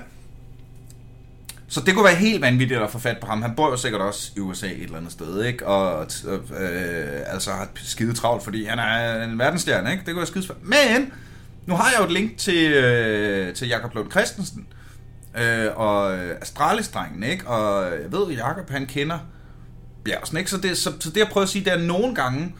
Så 1.67 1.81
det 1.86 1.93
kunne 1.93 2.05
være 2.05 2.15
helt 2.15 2.41
vanvittigt 2.41 2.81
at 2.81 2.91
få 2.91 3.00
fat 3.00 3.17
på 3.22 3.27
ham. 3.27 3.41
Han 3.41 3.55
bor 3.55 3.69
jo 3.69 3.77
sikkert 3.77 4.01
også 4.01 4.31
i 4.36 4.39
USA 4.39 4.67
et 4.67 4.84
eller 4.84 4.98
andet 4.98 5.12
sted, 5.12 5.43
ikke? 5.43 5.67
Og 5.67 6.07
øh, 6.27 7.22
altså 7.27 7.51
har 7.51 7.67
skide 7.75 8.13
travlt, 8.13 8.43
fordi 8.43 8.65
han 8.65 8.79
er 8.79 9.24
en 9.24 9.39
verdensstjerne, 9.39 9.91
ikke? 9.91 10.00
Det 10.05 10.07
kunne 10.07 10.17
være 10.17 10.27
skide 10.27 10.45
svært. 10.45 10.63
Men 10.63 11.13
nu 11.65 11.75
har 11.75 11.89
jeg 11.91 12.00
jo 12.00 12.05
et 12.05 12.12
link 12.12 12.38
til, 12.38 12.72
øh, 12.72 13.53
til 13.53 13.67
Jakob 13.67 13.95
Lund 13.95 14.12
Christensen 14.12 14.67
øh, 15.38 15.67
og 15.75 16.17
Astralis-drengen, 16.17 17.24
ikke? 17.24 17.48
Og 17.48 17.84
jeg 17.84 18.12
ved, 18.12 18.31
at 18.31 18.38
Jakob 18.38 18.69
han 18.69 18.86
kender 18.86 19.19
Bjergsen, 20.03 20.38
ikke? 20.38 20.50
Så 20.50 20.57
det, 20.57 20.77
så, 20.77 20.93
så 21.00 21.10
det 21.10 21.17
jeg 21.17 21.27
prøver 21.27 21.43
at 21.43 21.50
sige, 21.50 21.65
det 21.65 21.74
er 21.74 21.81
nogle 21.81 22.15
gange 22.15 22.55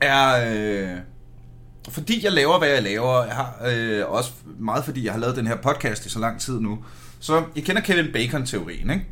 er... 0.00 0.52
Øh, 0.52 0.98
fordi 1.88 2.24
jeg 2.24 2.32
laver, 2.32 2.58
hvad 2.58 2.68
jeg 2.68 2.82
laver, 2.82 3.24
jeg 3.24 3.34
har 3.34 3.56
øh, 3.66 4.10
også 4.10 4.30
meget 4.58 4.84
fordi 4.84 5.04
jeg 5.04 5.12
har 5.12 5.20
lavet 5.20 5.36
den 5.36 5.46
her 5.46 5.56
podcast 5.56 6.06
i 6.06 6.08
så 6.08 6.18
lang 6.18 6.40
tid 6.40 6.60
nu, 6.60 6.78
så 7.20 7.44
I 7.54 7.60
kender 7.60 7.82
Kevin 7.82 8.12
Bacon-teorien, 8.12 8.90
ikke? 8.90 9.06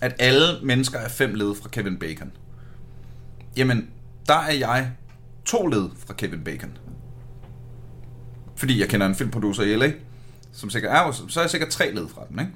At 0.00 0.16
alle 0.18 0.44
mennesker 0.62 0.98
er 0.98 1.08
fem 1.08 1.34
led 1.34 1.54
fra 1.54 1.68
Kevin 1.68 1.98
Bacon. 1.98 2.32
Jamen, 3.56 3.90
der 4.28 4.38
er 4.38 4.52
jeg 4.52 4.90
to 5.44 5.66
led 5.66 5.88
fra 6.06 6.14
Kevin 6.14 6.44
Bacon. 6.44 6.78
Fordi 8.56 8.80
jeg 8.80 8.88
kender 8.88 9.06
en 9.06 9.14
filmproducer 9.14 9.62
i 9.62 9.76
LA, 9.76 9.92
som 10.52 10.70
sikkert 10.70 10.92
er, 10.92 11.12
så 11.28 11.40
er 11.40 11.44
jeg 11.44 11.50
sikkert 11.50 11.70
tre 11.70 11.94
led 11.94 12.08
fra 12.08 12.22
den, 12.30 12.38
ikke? 12.38 12.52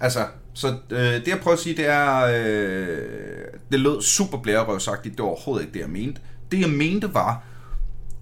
Altså, 0.00 0.26
så 0.54 0.76
øh, 0.90 0.98
det 0.98 1.28
jeg 1.28 1.38
prøver 1.42 1.56
at 1.56 1.62
sige, 1.62 1.76
det 1.76 1.86
er, 1.86 2.20
øh, 2.20 3.46
det 3.72 3.80
lød 3.80 4.02
super 4.02 4.38
blærerøvsagtigt, 4.38 5.16
det 5.16 5.22
var 5.22 5.28
overhovedet 5.28 5.64
ikke 5.66 5.74
det, 5.74 5.80
jeg 5.80 5.90
mente. 5.90 6.20
Det 6.52 6.60
jeg 6.60 6.70
mente 6.70 7.14
var, 7.14 7.44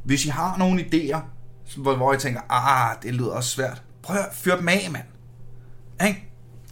hvis 0.05 0.27
I 0.27 0.29
har 0.29 0.59
nogle 0.59 0.81
idéer, 0.81 1.19
hvor, 1.77 1.97
hvor 1.97 2.13
jeg 2.13 2.21
tænker, 2.21 2.41
ah, 2.49 2.97
det 3.03 3.15
lyder 3.15 3.31
også 3.31 3.51
svært, 3.51 3.83
prøv 4.03 4.17
at 4.17 4.29
fyr 4.33 4.57
dem 4.57 4.69
af, 4.69 4.89
mand. 4.91 5.05
Ikke? 6.09 6.25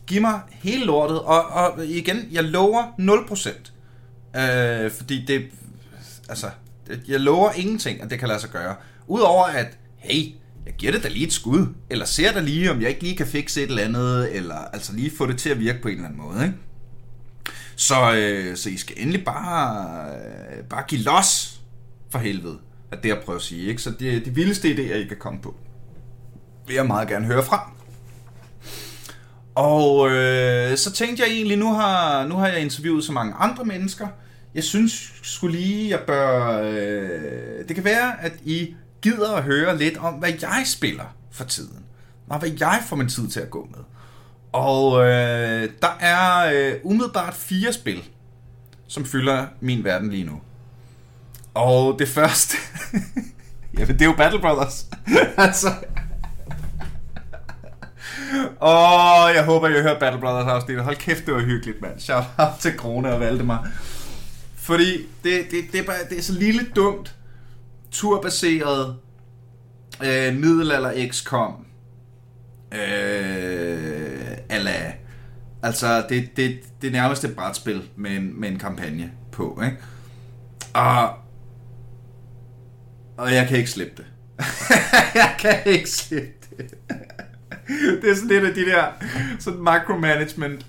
Giv 0.06 0.20
mig 0.20 0.40
hele 0.50 0.84
lortet, 0.84 1.20
og, 1.20 1.46
og 1.46 1.86
igen, 1.86 2.28
jeg 2.32 2.44
lover 2.44 2.82
0%. 4.34 4.40
Øh, 4.40 4.90
fordi 4.90 5.24
det, 5.24 5.42
altså, 6.28 6.50
jeg 7.08 7.20
lover 7.20 7.52
ingenting, 7.52 8.02
at 8.02 8.10
det 8.10 8.18
kan 8.18 8.28
lade 8.28 8.40
sig 8.40 8.50
gøre. 8.50 8.74
Udover 9.06 9.44
at, 9.44 9.78
hey, 9.96 10.34
jeg 10.66 10.74
giver 10.78 10.92
det 10.92 11.02
da 11.02 11.08
lige 11.08 11.26
et 11.26 11.32
skud, 11.32 11.66
eller 11.90 12.04
ser 12.04 12.32
da 12.32 12.40
lige, 12.40 12.70
om 12.70 12.80
jeg 12.80 12.88
ikke 12.88 13.02
lige 13.02 13.16
kan 13.16 13.26
fikse 13.26 13.62
et 13.62 13.68
eller 13.68 13.82
andet, 13.82 14.36
eller 14.36 14.54
altså 14.54 14.92
lige 14.92 15.10
få 15.16 15.26
det 15.26 15.38
til 15.38 15.50
at 15.50 15.60
virke 15.60 15.82
på 15.82 15.88
en 15.88 15.94
eller 15.94 16.08
anden 16.08 16.22
måde, 16.22 16.44
ikke? 16.44 16.56
Så, 17.76 18.14
øh, 18.14 18.56
så 18.56 18.70
I 18.70 18.76
skal 18.76 18.96
endelig 18.98 19.24
bare, 19.24 20.06
øh, 20.10 20.64
bare 20.64 20.84
give 20.88 21.00
los 21.00 21.60
for 22.10 22.18
helvede, 22.18 22.58
at 22.92 23.02
det 23.02 23.08
jeg 23.08 23.18
prøver 23.24 23.38
at 23.38 23.44
sige, 23.44 23.68
ikke? 23.68 23.82
Så 23.82 23.90
det 23.90 24.16
er 24.16 24.20
de 24.20 24.34
vildeste 24.34 24.74
idéer, 24.74 24.94
I 24.94 25.04
kan 25.04 25.16
komme 25.16 25.40
på. 25.40 25.56
Vil 26.68 26.74
jeg 26.74 26.86
meget 26.86 27.08
gerne 27.08 27.26
høre 27.26 27.44
fra. 27.44 27.70
Og 29.54 30.10
øh, 30.10 30.76
så 30.76 30.92
tænkte 30.92 31.22
jeg 31.22 31.32
egentlig, 31.32 31.58
nu 31.58 31.72
har, 31.72 32.26
nu 32.26 32.34
har 32.34 32.48
jeg 32.48 32.60
interviewet 32.60 33.04
så 33.04 33.12
mange 33.12 33.34
andre 33.34 33.64
mennesker. 33.64 34.08
Jeg 34.54 34.64
synes 34.64 35.12
skulle 35.22 35.58
lige, 35.58 35.90
jeg 35.90 36.00
bør... 36.06 36.60
Øh, 36.62 37.68
det 37.68 37.74
kan 37.74 37.84
være, 37.84 38.22
at 38.22 38.32
I 38.44 38.74
gider 39.02 39.32
at 39.32 39.42
høre 39.42 39.78
lidt 39.78 39.96
om, 39.96 40.14
hvad 40.14 40.32
jeg 40.42 40.62
spiller 40.66 41.14
for 41.30 41.44
tiden. 41.44 41.84
Og 42.28 42.38
hvad 42.38 42.50
jeg 42.60 42.82
får 42.86 42.96
min 42.96 43.08
tid 43.08 43.28
til 43.28 43.40
at 43.40 43.50
gå 43.50 43.68
med. 43.70 43.84
Og 44.52 45.04
øh, 45.04 45.68
der 45.82 45.96
er 46.00 46.52
øh, 46.54 46.74
umiddelbart 46.82 47.34
fire 47.34 47.72
spil, 47.72 48.02
som 48.86 49.04
fylder 49.04 49.46
min 49.60 49.84
verden 49.84 50.10
lige 50.10 50.24
nu. 50.24 50.40
Og 51.54 51.98
det 51.98 52.08
første... 52.08 52.56
ja, 53.78 53.84
det 53.84 54.02
er 54.02 54.06
jo 54.06 54.14
Battle 54.16 54.40
Brothers. 54.40 54.86
altså, 55.36 55.68
Åh, 58.60 59.30
jeg 59.34 59.44
håber, 59.44 59.68
I 59.68 59.72
har 59.72 59.82
hørt 59.82 59.98
Battle 60.00 60.20
Brothers 60.20 60.46
afsnit. 60.46 60.80
Hold 60.80 60.96
kæft, 60.96 61.26
det 61.26 61.34
var 61.34 61.40
hyggeligt, 61.40 61.82
mand. 61.82 62.00
Shout 62.00 62.24
out 62.38 62.52
til 62.60 62.76
Krone 62.76 63.12
og 63.12 63.20
Valdemar. 63.20 63.68
Fordi 64.56 65.06
det, 65.24 65.46
det, 65.50 65.64
det, 65.72 65.80
er 65.80 65.84
bare, 65.84 65.96
det 66.10 66.18
er 66.18 66.22
så 66.22 66.32
lille 66.32 66.66
dumt, 66.76 67.14
turbaseret, 67.90 68.96
øh, 70.02 70.36
middelalder 70.36 71.08
XCOM, 71.10 71.66
øh, 72.72 74.36
ala, 74.48 74.92
altså 75.62 76.06
det, 76.08 76.36
det, 76.36 76.60
det 76.82 76.88
er 76.88 76.92
nærmest 76.92 77.24
et 77.24 77.36
brætspil 77.36 77.82
med 77.96 78.10
en, 78.10 78.40
med 78.40 78.48
en 78.48 78.58
kampagne 78.58 79.10
på, 79.32 79.62
ikke? 79.64 79.76
Og, 80.74 81.08
og 83.16 83.34
jeg 83.34 83.48
kan 83.48 83.56
ikke 83.56 83.70
slippe 83.70 83.92
det. 83.96 84.06
jeg 85.14 85.34
kan 85.38 85.58
ikke 85.66 85.90
slippe 85.90 86.37
det. 88.02 88.10
er 88.10 88.14
sådan 88.14 88.28
lidt 88.28 88.44
af 88.44 88.54
de 88.54 88.64
der 88.64 88.84
sådan 89.38 89.58
micromanagement. 89.58 90.66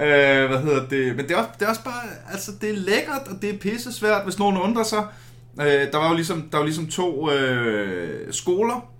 Øh, 0.00 0.48
hvad 0.48 0.62
hedder 0.62 0.88
det? 0.88 1.16
Men 1.16 1.28
det 1.28 1.30
er, 1.30 1.36
også, 1.36 1.50
det 1.58 1.64
er 1.64 1.70
også 1.70 1.84
bare, 1.84 2.02
altså 2.32 2.52
det 2.60 2.70
er 2.70 2.76
lækkert, 2.76 3.22
og 3.30 3.42
det 3.42 3.50
er 3.50 3.58
pisse 3.58 3.92
svært, 3.92 4.24
hvis 4.24 4.38
nogen 4.38 4.56
undrer 4.56 4.82
sig. 4.82 5.06
Øh, 5.60 5.92
der 5.92 5.96
var 5.98 6.08
jo 6.08 6.14
ligesom, 6.14 6.48
der 6.52 6.58
var 6.58 6.64
ligesom 6.64 6.86
to 6.86 7.30
øh, 7.30 8.32
skoler 8.32 8.90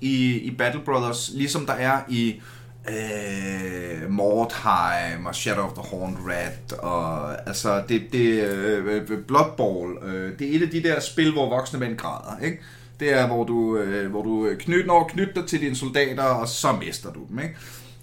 i, 0.00 0.38
i 0.38 0.50
Battle 0.50 0.80
Brothers, 0.84 1.30
ligesom 1.34 1.66
der 1.66 1.72
er 1.72 2.00
i 2.08 2.40
øh, 2.88 4.10
Mordheim 4.10 5.26
og 5.26 5.34
Shadow 5.34 5.64
of 5.64 5.72
the 5.72 5.82
Horned 5.82 6.18
Rat 6.26 6.72
og 6.78 7.32
altså 7.48 7.82
det, 7.88 8.02
det 8.12 8.42
øh, 8.44 8.86
øh 8.86 9.18
Blood 9.26 9.56
Bowl, 9.56 9.98
øh, 10.04 10.38
det 10.38 10.52
er 10.52 10.56
et 10.56 10.62
af 10.62 10.70
de 10.70 10.82
der 10.82 11.00
spil, 11.00 11.32
hvor 11.32 11.48
voksne 11.48 11.78
mænd 11.78 11.96
græder, 11.96 12.38
ikke? 12.44 12.58
Det 13.00 13.12
er, 13.12 13.26
hvor 13.26 13.44
du, 13.44 13.76
øh, 13.76 14.10
hvor 14.10 14.22
du 14.22 14.46
øh, 14.46 14.58
knyt, 14.58 14.86
når 14.86 15.10
knytter 15.12 15.34
dig 15.34 15.46
til 15.46 15.60
dine 15.60 15.76
soldater, 15.76 16.22
og 16.22 16.48
så 16.48 16.72
mister 16.72 17.12
du 17.12 17.20
dem, 17.28 17.38
ikke? 17.38 17.54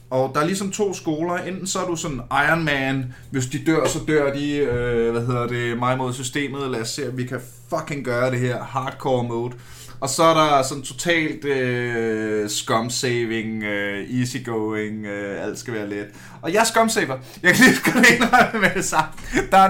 Og 0.10 0.32
der 0.34 0.42
er 0.42 0.46
ligesom 0.46 0.72
to 0.72 0.94
skoler. 0.94 1.34
Enten 1.36 1.68
så 1.68 1.80
er 1.80 1.88
du 1.88 1.96
sådan 1.96 2.22
Iron 2.32 2.64
Man, 2.64 3.14
hvis 3.32 3.46
de 3.46 3.66
dør, 3.66 3.88
så 3.88 4.00
dør 4.08 4.34
de, 4.34 4.56
øh, 4.56 5.12
hvad 5.12 5.26
hedder 5.26 5.48
det, 5.48 5.78
mig 5.78 5.98
mod 5.98 6.14
systemet. 6.14 6.70
Lad 6.70 6.82
os 6.82 6.90
se, 6.90 7.10
om 7.10 7.18
vi 7.18 7.24
kan 7.24 7.42
fucking 7.70 8.06
gøre 8.06 8.32
det 8.32 8.40
her 8.40 8.64
hardcore 8.64 9.24
mode. 9.24 9.54
Og 10.02 10.10
så 10.10 10.24
er 10.24 10.34
der 10.34 10.64
sådan 10.64 10.84
totalt 10.84 11.46
øh, 11.46 12.50
scum 12.50 12.90
saving, 12.90 13.64
øh, 13.64 14.20
easy 14.20 14.38
going, 14.46 15.06
øh, 15.06 15.44
alt 15.44 15.60
skal 15.60 15.74
være 15.74 15.90
let. 15.90 16.08
Og 16.42 16.54
jeg 16.54 16.60
er 16.60 16.64
scum 16.64 16.90
saver. 16.90 17.18
Jeg 17.44 17.56
kan 17.56 17.66
lige 17.66 17.80
gå 17.92 18.00
ind 18.00 18.62
med 18.62 18.70
det 18.76 18.86
samme. 18.86 19.10
Der 19.52 19.58
er 19.58 19.70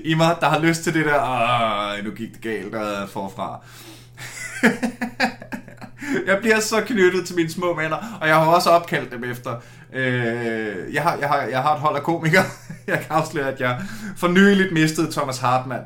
0% 0.00 0.02
i 0.04 0.14
mig, 0.14 0.36
der 0.40 0.48
har 0.48 0.58
lyst 0.60 0.82
til 0.82 0.94
det 0.94 1.04
der, 1.04 1.20
Åh, 1.98 2.04
nu 2.04 2.10
gik 2.10 2.32
det 2.32 2.40
galt 2.40 2.72
der 2.72 3.06
forfra. 3.06 3.64
jeg 6.26 6.38
bliver 6.40 6.60
så 6.60 6.80
knyttet 6.80 7.26
til 7.26 7.36
mine 7.36 7.50
små 7.50 7.76
venner, 7.76 8.18
og 8.20 8.28
jeg 8.28 8.36
har 8.36 8.46
også 8.46 8.70
opkaldt 8.70 9.12
dem 9.12 9.24
efter. 9.24 9.56
Øh, 9.92 10.94
jeg, 10.94 11.02
har, 11.02 11.16
jeg, 11.16 11.28
har, 11.28 11.42
jeg 11.42 11.62
har 11.62 11.74
et 11.74 11.80
hold 11.80 11.96
af 11.96 12.02
komikere. 12.02 12.44
jeg 12.86 12.96
kan 12.98 13.06
afsløre, 13.10 13.52
at 13.52 13.60
jeg 13.60 13.80
for 14.16 14.28
nyligt 14.28 14.72
mistede 14.72 15.12
Thomas 15.12 15.38
Hartmann. 15.38 15.82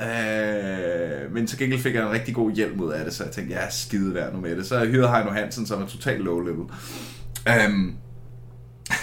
Øh, 0.00 1.32
men 1.32 1.46
til 1.46 1.58
gengæld 1.58 1.80
fik 1.80 1.94
jeg 1.94 2.02
en 2.02 2.10
rigtig 2.10 2.34
god 2.34 2.52
hjælp 2.52 2.80
ud 2.80 2.92
af 2.92 3.04
det, 3.04 3.14
så 3.14 3.24
jeg 3.24 3.32
tænkte, 3.32 3.54
jeg 3.54 3.64
er 3.64 3.70
skide 3.70 4.14
værd 4.14 4.32
nu 4.32 4.40
med 4.40 4.56
det. 4.56 4.66
Så 4.66 4.78
jeg 4.78 4.86
hyrede 4.86 5.10
Heino 5.12 5.30
Hansen, 5.30 5.66
som 5.66 5.82
er 5.82 5.86
totalt 5.86 6.20
low 6.20 6.40
level. 6.40 6.64
Øhm, 7.48 7.94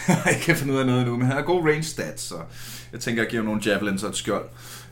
jeg 0.25 0.39
kan 0.41 0.55
finde 0.55 0.73
ud 0.73 0.79
af 0.79 0.85
noget 0.85 1.07
nu, 1.07 1.17
men 1.17 1.27
han 1.27 1.35
har 1.35 1.43
gode 1.43 1.71
range 1.71 1.83
stats, 1.83 2.21
så 2.21 2.35
jeg 2.91 2.99
tænker, 2.99 3.23
jeg 3.23 3.29
giver 3.29 3.43
nogle 3.43 3.61
javelins 3.65 4.03
og 4.03 4.09
et 4.09 4.15
skjold. 4.15 4.45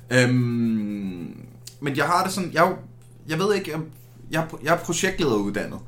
Øhm, 0.09 1.45
men 1.79 1.97
jeg 1.97 2.05
har 2.05 2.23
det 2.23 2.33
sådan, 2.33 2.53
jeg, 2.53 2.73
jeg 3.27 3.39
ved 3.39 3.55
ikke, 3.55 3.71
jeg, 3.71 3.79
jeg, 4.31 4.47
jeg 4.63 4.73
er 4.73 4.77
projektlederuddannet. 4.77 5.79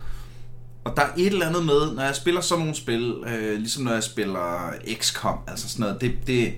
Og 0.83 0.93
der 0.95 1.01
er 1.01 1.09
et 1.17 1.27
eller 1.27 1.47
andet 1.47 1.65
med, 1.65 1.95
når 1.95 2.03
jeg 2.03 2.15
spiller 2.15 2.41
sådan 2.41 2.59
nogle 2.59 2.75
spil, 2.75 3.23
øh, 3.27 3.57
ligesom 3.57 3.83
når 3.83 3.93
jeg 3.93 4.03
spiller 4.03 4.73
XCOM, 5.01 5.37
altså 5.47 5.69
sådan 5.69 5.83
noget, 5.83 6.01
det, 6.01 6.27
det, 6.27 6.53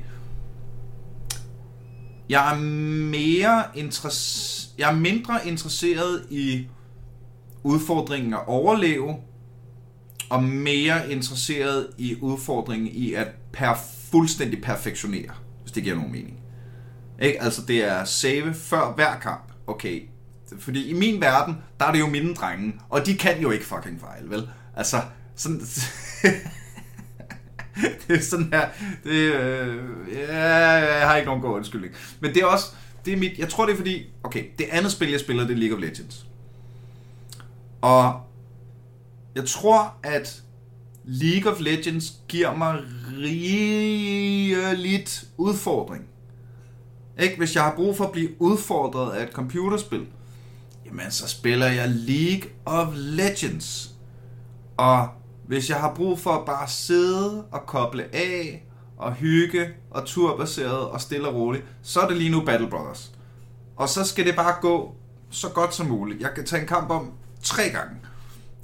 jeg 2.30 2.54
er 2.54 2.60
mere 2.60 3.64
interess- 3.76 4.70
jeg 4.78 4.92
er 4.92 4.96
mindre 4.96 5.48
interesseret 5.48 6.26
i 6.30 6.68
udfordringen 7.64 8.34
at 8.34 8.48
overleve, 8.48 9.16
og 10.30 10.44
mere 10.44 11.12
interesseret 11.12 11.88
i 11.98 12.16
udfordringen 12.22 12.88
i 12.88 13.14
at 13.14 13.28
per 13.54 13.74
fuldstændig 14.12 14.62
perfektionere, 14.62 15.32
hvis 15.62 15.72
det 15.72 15.84
giver 15.84 15.96
nogen 15.96 16.12
mening. 16.12 16.40
Ikke? 17.22 17.42
Altså 17.42 17.62
det 17.66 17.84
er 17.84 18.04
save 18.04 18.54
før 18.54 18.94
hver 18.96 19.20
kamp. 19.20 19.52
Okay, 19.68 20.02
fordi 20.60 20.90
i 20.90 20.94
min 20.94 21.22
verden, 21.22 21.56
der 21.80 21.86
er 21.86 21.92
det 21.92 22.00
jo 22.00 22.08
mine 22.08 22.34
drenge, 22.34 22.74
og 22.90 23.06
de 23.06 23.18
kan 23.18 23.42
jo 23.42 23.52
ikke 23.52 23.66
fucking 23.66 24.02
fejle, 24.02 24.30
vel? 24.30 24.50
Altså, 24.76 25.02
sådan... 25.36 25.62
det 28.08 28.18
er 28.18 28.22
sådan 28.22 28.54
her, 28.54 28.70
det, 29.04 29.12
øh, 29.12 29.78
ja, 30.14 30.38
jeg 30.38 31.08
har 31.08 31.16
ikke 31.16 31.28
nogen 31.28 31.42
god 31.42 31.56
undskyldning. 31.56 31.94
Men 32.20 32.34
det 32.34 32.42
er 32.42 32.46
også, 32.46 32.66
det 33.06 33.14
er 33.14 33.18
mit, 33.18 33.40
jeg 33.40 33.50
tror 33.50 33.66
det 33.66 33.74
er 33.74 33.78
fordi, 33.78 34.06
okay, 34.24 34.44
det 34.58 34.66
andet 34.72 34.92
spil, 34.92 35.10
jeg 35.10 35.20
spiller, 35.20 35.48
det 35.48 35.54
er 35.54 35.58
League 35.58 35.78
of 35.78 35.82
Legends. 35.82 36.26
Og 37.82 38.22
jeg 39.36 39.46
tror, 39.46 39.96
at 40.04 40.42
League 41.06 41.52
of 41.52 41.60
Legends 41.60 42.14
giver 42.28 42.56
mig 42.56 42.80
rigeligt 43.18 45.26
udfordring. 45.38 46.06
Ikke? 47.20 47.38
Hvis 47.38 47.56
jeg 47.56 47.64
har 47.64 47.76
brug 47.76 47.98
for 47.98 48.06
at 48.06 48.12
blive 48.12 48.42
udfordret 48.42 49.18
af 49.18 49.24
et 49.24 49.32
computerspil, 49.32 50.06
jamen 50.86 51.12
så 51.12 51.28
spiller 51.28 51.68
jeg 51.68 51.90
League 51.90 52.50
of 52.66 52.88
Legends. 52.96 53.92
Og 54.78 55.10
hvis 55.50 55.70
jeg 55.70 55.78
har 55.78 55.94
brug 55.96 56.20
for 56.20 56.32
at 56.32 56.46
bare 56.46 56.68
sidde 56.68 57.46
og 57.52 57.66
koble 57.66 58.16
af 58.16 58.66
og 58.98 59.14
hygge 59.14 59.70
og 59.92 60.06
turbaseret 60.06 60.80
og 60.90 61.02
stille 61.02 61.28
og 61.28 61.36
roligt, 61.36 61.66
så 61.82 62.00
er 62.00 62.08
det 62.08 62.18
lige 62.18 62.30
nu 62.30 62.42
Battle 62.46 62.70
Brothers. 62.70 63.12
Og 63.76 63.90
så 63.90 64.04
skal 64.04 64.26
det 64.26 64.36
bare 64.36 64.56
gå 64.62 64.96
så 65.30 65.50
godt 65.50 65.76
som 65.76 65.86
muligt. 65.86 66.22
Jeg 66.22 66.30
kan 66.36 66.46
tage 66.46 66.62
en 66.62 66.68
kamp 66.68 66.90
om 66.90 67.12
tre 67.44 67.64
gange. 67.64 67.96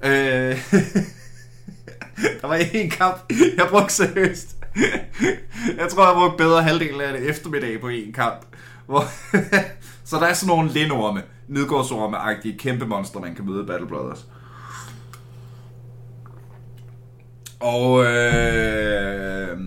Øh, 0.04 0.58
der 2.42 2.48
var 2.48 2.56
en 2.56 2.90
kamp, 2.90 3.34
jeg 3.58 3.68
brugte 3.70 3.94
seriøst. 3.94 4.58
jeg 5.78 5.90
tror, 5.90 6.06
jeg 6.06 6.16
brugte 6.16 6.38
bedre 6.38 6.64
halvdelen 6.64 7.02
af 7.02 7.20
det 7.20 7.30
eftermiddag 7.30 7.82
på 7.82 7.88
en 7.88 8.14
kamp. 8.14 8.46
Hvor 8.86 9.04
så 10.10 10.20
der 10.20 10.26
er 10.26 10.34
sådan 10.34 10.56
nogle 10.56 10.72
lindorme, 10.72 11.24
nedgårdsorme-agtige 11.48 12.58
kæmpe 12.58 12.86
monster, 12.86 13.20
man 13.20 13.36
kan 13.36 13.46
møde 13.46 13.64
i 13.64 13.66
Battle 13.66 13.88
Brothers. 13.88 14.26
Og 17.60 18.06
øh, 18.06 19.58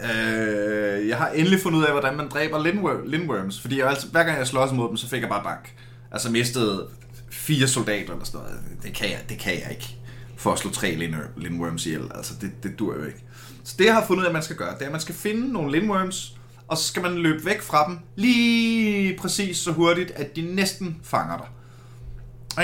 øh, 0.00 1.08
jeg 1.08 1.16
har 1.16 1.28
endelig 1.28 1.60
fundet 1.60 1.78
ud 1.78 1.84
af, 1.84 1.92
hvordan 1.92 2.16
man 2.16 2.28
dræber 2.28 2.62
lindworms. 3.06 3.60
Fordi 3.60 3.78
jeg, 3.78 3.88
altså, 3.88 4.08
hver 4.08 4.24
gang 4.24 4.38
jeg 4.38 4.46
slås 4.46 4.72
mod 4.72 4.88
dem, 4.88 4.96
så 4.96 5.08
fik 5.08 5.20
jeg 5.20 5.28
bare 5.28 5.42
bank. 5.44 5.74
Altså 6.12 6.30
mistede 6.30 6.86
fire 7.30 7.68
soldater 7.68 8.12
eller 8.12 8.24
sådan 8.24 8.40
noget. 8.40 8.60
Det 8.82 8.94
kan 8.94 9.10
jeg, 9.10 9.18
det 9.28 9.38
kan 9.38 9.52
jeg 9.52 9.70
ikke. 9.70 9.96
For 10.36 10.52
at 10.52 10.58
slå 10.58 10.70
tre 10.70 10.94
lindworms 11.36 11.86
ihjel. 11.86 12.10
Altså 12.14 12.34
det, 12.40 12.50
det 12.62 12.78
dur 12.78 12.94
jo 12.94 13.04
ikke. 13.04 13.24
Så 13.64 13.74
det 13.78 13.84
jeg 13.84 13.94
har 13.94 14.06
fundet 14.06 14.20
ud 14.20 14.24
af, 14.24 14.30
at 14.30 14.34
man 14.34 14.42
skal 14.42 14.56
gøre, 14.56 14.74
det 14.74 14.82
er, 14.82 14.86
at 14.86 14.92
man 14.92 15.00
skal 15.00 15.14
finde 15.14 15.52
nogle 15.52 15.72
lindworms, 15.72 16.36
og 16.68 16.76
så 16.78 16.84
skal 16.84 17.02
man 17.02 17.14
løbe 17.14 17.44
væk 17.44 17.62
fra 17.62 17.88
dem 17.88 17.98
lige 18.16 19.16
præcis 19.16 19.56
så 19.56 19.72
hurtigt, 19.72 20.10
at 20.10 20.36
de 20.36 20.42
næsten 20.54 21.00
fanger 21.02 21.36
dig. 21.36 21.46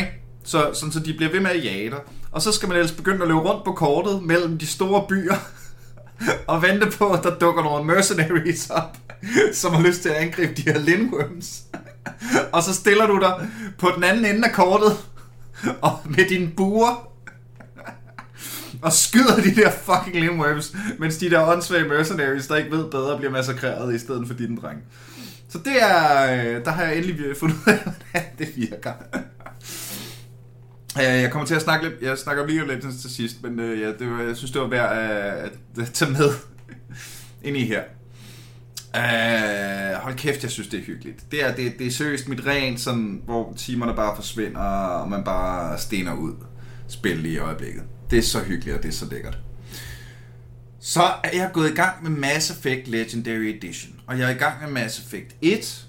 Ikke? 0.01 0.28
Så, 0.49 0.71
sådan, 0.75 0.93
så 0.93 1.01
de 1.01 1.15
bliver 1.15 1.33
ved 1.33 1.41
med 1.41 1.51
at 1.51 1.65
jage 1.65 1.91
dig. 1.91 1.99
Og 2.31 2.43
så 2.43 2.53
skal 2.53 2.69
man 2.69 2.77
ellers 2.77 2.93
begynde 2.93 3.23
at 3.23 3.29
løbe 3.29 3.41
rundt 3.41 3.65
på 3.65 3.73
kortet 3.73 4.23
mellem 4.23 4.59
de 4.59 4.67
store 4.67 5.05
byer, 5.09 5.35
og 6.47 6.63
vente 6.63 6.87
på, 6.99 7.11
at 7.11 7.23
der 7.23 7.39
dukker 7.39 7.63
nogle 7.63 7.85
mercenaries 7.85 8.71
op, 8.71 8.97
som 9.53 9.75
har 9.75 9.83
lyst 9.83 10.03
til 10.03 10.09
at 10.09 10.15
angribe 10.15 10.55
de 10.55 10.63
her 10.63 10.79
lindworms. 10.79 11.63
og 12.55 12.63
så 12.63 12.75
stiller 12.75 13.07
du 13.07 13.19
dig 13.21 13.49
på 13.79 13.91
den 13.95 14.05
anden 14.05 14.25
ende 14.25 14.49
af 14.49 14.55
kortet, 14.55 14.97
og 15.81 15.99
med 16.05 16.29
din 16.29 16.53
buer, 16.57 17.09
og 18.83 18.93
skyder 18.93 19.37
de 19.37 19.55
der 19.55 19.71
fucking 19.71 20.25
lindworms, 20.25 20.77
mens 20.99 21.17
de 21.17 21.31
der 21.31 21.49
åndssvage 21.49 21.89
mercenaries, 21.89 22.47
der 22.47 22.57
ikke 22.57 22.71
ved 22.71 22.91
bedre, 22.91 23.17
bliver 23.17 23.33
massakreret 23.33 23.95
i 23.95 23.99
stedet 23.99 24.27
for 24.27 24.35
din 24.35 24.57
dreng. 24.57 24.79
Så 25.49 25.59
det 25.59 25.83
er, 25.83 26.33
øh, 26.33 26.65
der 26.65 26.71
har 26.71 26.85
jeg 26.85 26.97
endelig 26.97 27.37
fundet 27.37 27.57
ud 27.57 27.73
af, 27.73 27.79
hvordan 27.79 28.29
det 28.39 28.57
virker. 28.57 28.93
Jeg 31.03 31.31
kommer 31.31 31.47
til 31.47 31.55
at 31.55 31.63
snakke 31.63 31.89
lidt, 31.89 32.03
jeg 32.03 32.19
snakker 32.19 32.43
om 32.43 32.49
lidt 32.49 33.01
til 33.01 33.11
sidst, 33.11 33.43
men 33.43 33.61
øh, 33.61 33.81
ja, 33.81 33.93
det 33.93 34.11
var, 34.11 34.23
jeg 34.23 34.37
synes, 34.37 34.51
det 34.51 34.61
var 34.61 34.69
værd 34.69 34.99
at, 34.99 35.53
at 35.83 35.93
tage 35.93 36.11
med 36.11 36.31
ind 37.49 37.57
i 37.57 37.65
her. 37.65 37.83
Uh, 38.95 40.03
hold 40.03 40.15
kæft, 40.15 40.43
jeg 40.43 40.51
synes, 40.51 40.69
det 40.69 40.81
er 40.81 40.85
hyggeligt. 40.85 41.31
Det 41.31 41.45
er, 41.45 41.55
det, 41.55 41.79
det 41.79 41.87
er 41.87 41.91
seriøst 41.91 42.29
mit 42.29 42.47
rent, 42.47 42.81
sådan, 42.81 43.23
hvor 43.25 43.55
timerne 43.57 43.95
bare 43.95 44.17
forsvinder, 44.17 44.61
og 44.61 45.11
man 45.11 45.25
bare 45.25 45.79
stener 45.79 46.15
ud 46.15 46.35
spil 46.89 47.27
i 47.27 47.39
øjeblikket. 47.39 47.83
Det 48.11 48.19
er 48.19 48.23
så 48.23 48.41
hyggeligt, 48.41 48.77
og 48.77 48.83
det 48.83 48.89
er 48.89 48.93
så 48.93 49.07
lækkert. 49.11 49.39
Så 50.81 51.03
er 51.03 51.31
jeg 51.37 51.51
gået 51.53 51.71
i 51.71 51.75
gang 51.75 52.03
med 52.03 52.11
Mass 52.11 52.51
Effect 52.51 52.89
Legendary 52.89 53.57
Edition, 53.57 53.95
og 54.07 54.19
jeg 54.19 54.31
er 54.31 54.35
i 54.35 54.39
gang 54.39 54.55
med 54.63 54.83
Mass 54.83 54.99
Effect 54.99 55.37
1, 55.43 55.88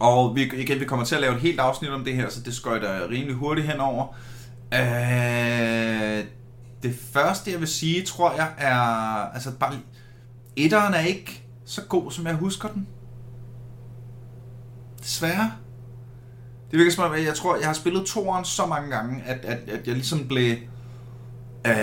og 0.00 0.36
vi, 0.36 0.42
igen, 0.42 0.80
vi 0.80 0.84
kommer 0.84 1.04
til 1.04 1.14
at 1.14 1.20
lave 1.20 1.34
et 1.34 1.40
helt 1.40 1.60
afsnit 1.60 1.90
om 1.90 2.04
det 2.04 2.14
her, 2.14 2.28
så 2.28 2.40
det 2.40 2.54
skøjter 2.54 3.10
rimelig 3.10 3.34
hurtigt 3.34 3.66
henover. 3.66 4.06
Øh, 4.74 6.24
det 6.82 6.98
første, 7.12 7.52
jeg 7.52 7.60
vil 7.60 7.68
sige, 7.68 8.02
tror 8.02 8.32
jeg, 8.32 8.48
er... 8.58 8.76
Altså, 9.34 9.50
bare... 9.50 9.72
Etteren 10.56 10.94
er 10.94 11.00
ikke 11.00 11.42
så 11.64 11.82
god, 11.82 12.10
som 12.10 12.26
jeg 12.26 12.34
husker 12.34 12.68
den. 12.68 12.88
Desværre. 15.02 15.52
Det 16.70 16.78
virker 16.78 16.92
som 16.92 17.04
om, 17.04 17.14
jeg 17.14 17.34
tror, 17.34 17.56
jeg 17.56 17.66
har 17.66 17.72
spillet 17.72 18.06
toeren 18.06 18.44
så 18.44 18.66
mange 18.66 18.90
gange, 18.90 19.22
at, 19.26 19.44
at, 19.44 19.58
at 19.68 19.86
jeg 19.86 19.94
ligesom 19.94 20.28
blev 20.28 20.56
øh, 21.66 21.74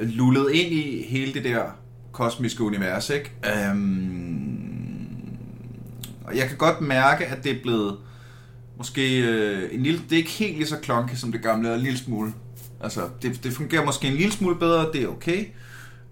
lullet 0.00 0.52
ind 0.52 0.72
i 0.72 1.06
hele 1.08 1.34
det 1.34 1.44
der 1.44 1.62
kosmiske 2.12 2.62
univers, 2.62 3.10
ikke? 3.10 3.32
Øh, 3.46 3.76
og 6.32 6.38
jeg 6.38 6.48
kan 6.48 6.56
godt 6.56 6.80
mærke, 6.80 7.26
at 7.26 7.44
det 7.44 7.52
er 7.52 7.62
blevet 7.62 7.98
måske 8.76 9.20
øh, 9.20 9.74
en 9.74 9.82
lille, 9.82 10.00
det 10.00 10.12
er 10.12 10.16
ikke 10.16 10.30
helt 10.30 10.56
lige 10.56 10.66
så 10.66 10.76
klonke 10.82 11.16
som 11.16 11.32
det 11.32 11.42
gamle, 11.42 11.68
og 11.70 11.74
en 11.74 11.80
lille 11.80 11.98
smule. 11.98 12.32
Altså, 12.80 13.08
det, 13.22 13.44
det 13.44 13.52
fungerer 13.52 13.84
måske 13.84 14.08
en 14.08 14.14
lille 14.14 14.32
smule 14.32 14.58
bedre, 14.58 14.92
det 14.92 15.02
er 15.02 15.08
okay. 15.08 15.46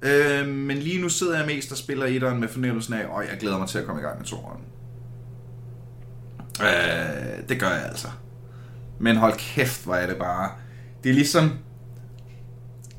Øh, 0.02 0.48
men 0.48 0.76
lige 0.76 1.00
nu 1.00 1.08
sidder 1.08 1.38
jeg 1.38 1.46
mest 1.46 1.72
og 1.72 1.78
spiller 1.78 2.06
etteren 2.06 2.40
med 2.40 2.48
fornemmelsen 2.48 2.94
af, 2.94 3.06
og 3.06 3.22
jeg 3.22 3.38
glæder 3.40 3.58
mig 3.58 3.68
til 3.68 3.78
at 3.78 3.86
komme 3.86 4.00
i 4.00 4.04
gang 4.04 4.18
med 4.18 4.26
toeren. 4.26 4.60
Øh, 6.62 7.48
det 7.48 7.60
gør 7.60 7.68
jeg 7.68 7.84
altså. 7.88 8.08
Men 8.98 9.16
hold 9.16 9.34
kæft, 9.38 9.84
hvor 9.84 9.94
er 9.94 10.06
det 10.06 10.16
bare... 10.16 10.50
Det 11.04 11.10
er 11.10 11.14
ligesom... 11.14 11.50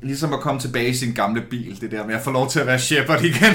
Ligesom 0.02 0.32
at 0.32 0.40
komme 0.40 0.60
tilbage 0.60 0.88
i 0.88 0.94
sin 0.94 1.14
gamle 1.14 1.42
bil, 1.50 1.80
det 1.80 1.90
der 1.90 2.06
med 2.06 2.14
at 2.14 2.20
få 2.20 2.30
lov 2.30 2.50
til 2.50 2.60
at 2.60 2.66
være 2.66 2.78
Shepard 2.78 3.22
igen. 3.22 3.54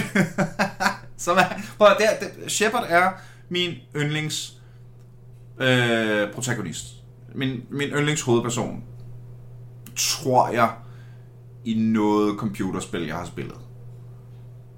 Som 1.17 1.37
er, 1.37 1.43
prøv, 1.77 1.87
det, 1.97 2.07
det, 2.19 2.51
Shepard 2.51 2.85
er 2.89 3.11
min 3.49 3.71
yndlings 3.95 4.61
øh, 5.59 6.33
protagonist. 6.33 6.85
Min, 7.35 7.61
min 7.69 7.89
yndlings 7.89 8.21
hovedperson. 8.21 8.83
Tror 9.95 10.49
jeg 10.49 10.71
i 11.65 11.73
noget 11.73 12.39
computerspil, 12.39 13.05
jeg 13.05 13.15
har 13.15 13.25
spillet. 13.25 13.57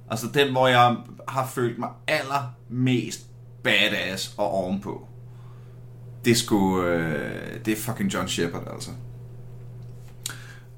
Altså 0.09 0.27
den, 0.33 0.51
hvor 0.51 0.67
jeg 0.67 0.97
har 1.27 1.47
følt 1.47 1.79
mig 1.79 1.89
allermest 2.07 3.25
badass 3.63 4.33
og 4.37 4.51
ovenpå. 4.51 5.07
Det 6.25 6.31
er 6.31 6.35
sgu... 6.35 6.83
Øh, 6.83 7.65
det 7.65 7.71
er 7.71 7.75
fucking 7.75 8.13
John 8.13 8.27
Shepard, 8.27 8.67
altså. 8.73 8.91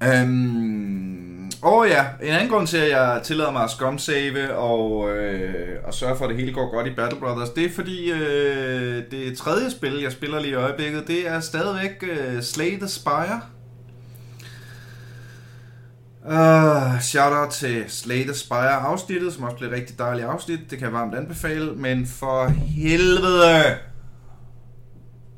Øhm, 0.02 1.31
Åh 1.64 1.78
oh, 1.78 1.88
ja, 1.88 2.06
en 2.22 2.28
anden 2.28 2.48
grund 2.48 2.66
til, 2.66 2.76
at 2.76 2.90
jeg 2.90 3.20
tillader 3.24 3.50
mig 3.50 3.62
at 3.64 3.70
scumsave 3.70 4.54
og, 4.54 5.10
øh, 5.10 5.78
og 5.84 5.94
sørge 5.94 6.16
for, 6.16 6.24
at 6.24 6.28
det 6.28 6.38
hele 6.38 6.52
går 6.52 6.70
godt 6.70 6.86
i 6.86 6.94
Battle 6.94 7.20
Brothers, 7.20 7.50
det 7.50 7.64
er 7.64 7.70
fordi 7.70 8.10
øh, 8.12 9.02
det 9.10 9.38
tredje 9.38 9.70
spil, 9.70 10.00
jeg 10.02 10.12
spiller 10.12 10.40
lige 10.40 10.50
i 10.50 10.54
øjeblikket, 10.54 11.08
det 11.08 11.28
er 11.28 11.40
stadigvæk 11.40 12.02
øh, 12.02 12.42
Slay 12.42 12.78
the 12.78 12.88
Spire. 12.88 13.40
Ah, 16.28 16.94
uh, 16.94 17.00
shout 17.00 17.32
out 17.32 17.50
til 17.50 17.84
Slay 17.88 18.22
the 18.22 18.34
Spire 18.34 18.72
afsnittet, 18.72 19.32
som 19.32 19.44
også 19.44 19.56
blev 19.56 19.68
et 19.68 19.74
rigtig 19.74 19.98
dejligt 19.98 20.26
afsnit. 20.26 20.60
Det 20.70 20.78
kan 20.78 20.86
jeg 20.86 20.92
varmt 20.92 21.14
anbefale, 21.14 21.72
men 21.72 22.06
for 22.06 22.46
helvede! 22.46 23.78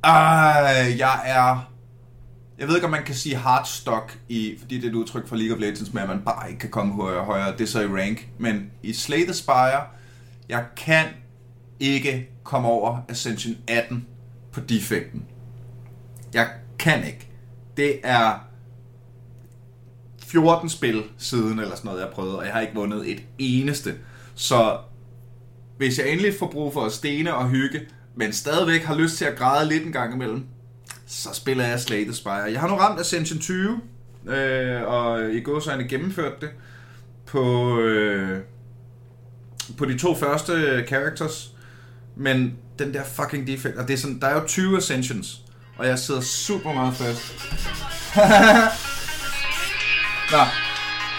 Uh, 0.06 0.98
jeg 0.98 1.20
er 1.24 1.73
jeg 2.58 2.68
ved 2.68 2.74
ikke, 2.74 2.84
om 2.84 2.90
man 2.90 3.04
kan 3.04 3.14
sige 3.14 3.36
hardstock, 3.36 4.18
i, 4.28 4.56
fordi 4.60 4.76
det 4.76 4.84
er 4.84 4.88
et 4.88 4.94
udtryk 4.94 5.28
for 5.28 5.36
League 5.36 5.56
of 5.56 5.60
Legends, 5.60 5.92
med 5.92 6.02
at 6.02 6.08
man 6.08 6.22
bare 6.24 6.48
ikke 6.48 6.60
kan 6.60 6.70
komme 6.70 6.94
højere 6.94 7.24
højere. 7.24 7.52
Det 7.52 7.60
er 7.60 7.66
så 7.66 7.80
i 7.80 7.86
rank. 7.86 8.28
Men 8.38 8.70
i 8.82 8.92
Slay 8.92 9.24
the 9.24 9.34
Spire, 9.34 9.82
jeg 10.48 10.64
kan 10.76 11.06
ikke 11.80 12.30
komme 12.44 12.68
over 12.68 12.98
Ascension 13.08 13.56
18 13.68 14.06
på 14.52 14.60
defekten. 14.60 15.24
Jeg 16.34 16.50
kan 16.78 17.06
ikke. 17.06 17.28
Det 17.76 18.00
er 18.02 18.48
14 20.22 20.68
spil 20.68 21.02
siden, 21.18 21.58
eller 21.58 21.76
sådan 21.76 21.88
noget, 21.88 22.00
jeg 22.00 22.06
har 22.06 22.14
prøvet, 22.14 22.36
og 22.36 22.44
jeg 22.44 22.52
har 22.52 22.60
ikke 22.60 22.74
vundet 22.74 23.10
et 23.10 23.22
eneste. 23.38 23.94
Så 24.34 24.78
hvis 25.76 25.98
jeg 25.98 26.08
endelig 26.08 26.34
får 26.38 26.50
brug 26.50 26.72
for 26.72 26.84
at 26.84 26.92
stene 26.92 27.34
og 27.34 27.48
hygge, 27.48 27.80
men 28.16 28.32
stadigvæk 28.32 28.82
har 28.82 28.94
lyst 28.94 29.16
til 29.16 29.24
at 29.24 29.36
græde 29.36 29.68
lidt 29.68 29.86
en 29.86 29.92
gang 29.92 30.14
imellem, 30.14 30.46
så 31.14 31.28
spiller 31.32 31.66
jeg 31.66 31.80
Slay 31.80 32.04
the 32.04 32.14
Spire. 32.14 32.32
Jeg 32.32 32.60
har 32.60 32.68
nu 32.68 32.74
ramt 32.74 33.00
Ascension 33.00 33.38
20, 33.38 33.80
øh, 34.26 34.82
og 34.82 35.30
i 35.30 35.40
går 35.40 35.60
så 35.60 35.70
har 35.70 35.82
gennemført 35.82 36.40
det 36.40 36.50
på, 37.26 37.78
øh, 37.78 38.40
på 39.78 39.84
de 39.84 39.98
to 39.98 40.16
første 40.16 40.84
characters. 40.88 41.50
Men 42.16 42.56
den 42.78 42.94
der 42.94 43.04
fucking 43.04 43.46
defect, 43.46 43.76
og 43.76 43.88
det 43.88 43.94
er 43.94 43.98
sådan, 43.98 44.20
der 44.20 44.26
er 44.26 44.40
jo 44.40 44.46
20 44.46 44.76
ascensions, 44.76 45.40
og 45.76 45.86
jeg 45.86 45.98
sidder 45.98 46.20
super 46.20 46.72
meget 46.72 46.94
fast. 46.94 47.32
Nå, 50.32 50.38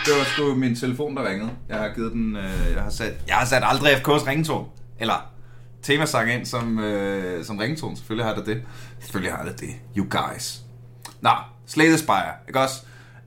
det 0.05 0.13
var 0.17 0.23
sgu 0.23 0.55
min 0.55 0.75
telefon, 0.75 1.17
der 1.17 1.29
ringede. 1.29 1.51
Jeg 1.69 1.77
har 1.77 1.91
givet 1.95 2.11
den, 2.11 2.35
øh, 2.35 2.73
jeg 2.73 2.81
har 2.81 2.89
sat, 2.89 3.13
jeg 3.27 3.35
har 3.35 3.45
sat 3.45 3.63
aldrig 3.65 3.93
FK's 3.93 4.27
ringetone. 4.27 4.65
Eller 4.99 5.34
temasang 5.85 6.33
ind 6.33 6.45
som, 6.45 6.79
øh, 6.79 7.45
som 7.45 7.57
ringetone. 7.57 7.97
Selvfølgelig 7.97 8.25
har 8.25 8.35
det 8.35 8.45
det. 8.45 8.61
Selvfølgelig 8.99 9.33
har 9.33 9.45
det 9.45 9.59
det. 9.59 9.69
You 9.97 10.07
guys. 10.09 10.61
Nå, 11.21 11.29
Slay 11.65 11.85
the 11.85 11.97
Spire, 11.97 12.33
ikke 12.47 12.59
også? 12.59 12.75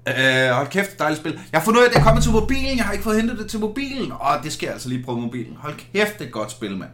Øh, 0.08 0.50
hold 0.50 0.68
kæft, 0.68 0.98
dejligt 0.98 1.20
spil. 1.20 1.32
Jeg 1.52 1.60
har 1.60 1.64
fundet 1.64 1.80
ud 1.80 1.84
af, 1.84 1.88
at 1.88 1.94
det 1.94 2.00
er 2.00 2.04
kommet 2.04 2.22
til 2.22 2.32
mobilen. 2.32 2.76
Jeg 2.76 2.84
har 2.84 2.92
ikke 2.92 3.04
fået 3.04 3.16
hentet 3.16 3.38
det 3.38 3.50
til 3.50 3.60
mobilen. 3.60 4.12
Og 4.12 4.38
det 4.42 4.52
skal 4.52 4.66
jeg 4.66 4.72
altså 4.72 4.88
lige 4.88 5.04
prøve 5.04 5.20
mobilen. 5.20 5.56
Hold 5.56 5.74
kæft, 5.92 6.12
det 6.12 6.20
er 6.20 6.26
et 6.26 6.32
godt 6.32 6.50
spil, 6.50 6.76
mand. 6.76 6.90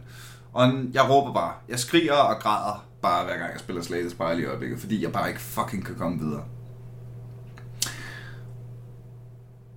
Og 0.53 0.73
jeg 0.93 1.09
råber 1.09 1.33
bare. 1.33 1.53
Jeg 1.69 1.79
skriger 1.79 2.13
og 2.13 2.41
græder 2.41 2.85
bare 3.01 3.25
hver 3.25 3.37
gang 3.37 3.51
jeg 3.51 3.59
spiller 3.59 3.81
Slay 3.81 4.01
the 4.01 4.09
Spire 4.09 4.39
i 4.39 4.45
øjeblikket. 4.45 4.79
Fordi 4.79 5.03
jeg 5.03 5.11
bare 5.11 5.29
ikke 5.29 5.41
fucking 5.41 5.85
kan 5.85 5.95
komme 5.95 6.19
videre. 6.19 6.43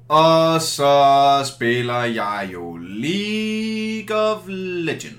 Og 0.09 0.63
så 0.63 1.43
spiller 1.57 2.05
jeg 2.05 2.51
jo 2.53 2.77
League 2.77 4.17
of 4.17 4.39
Legends. 4.49 5.18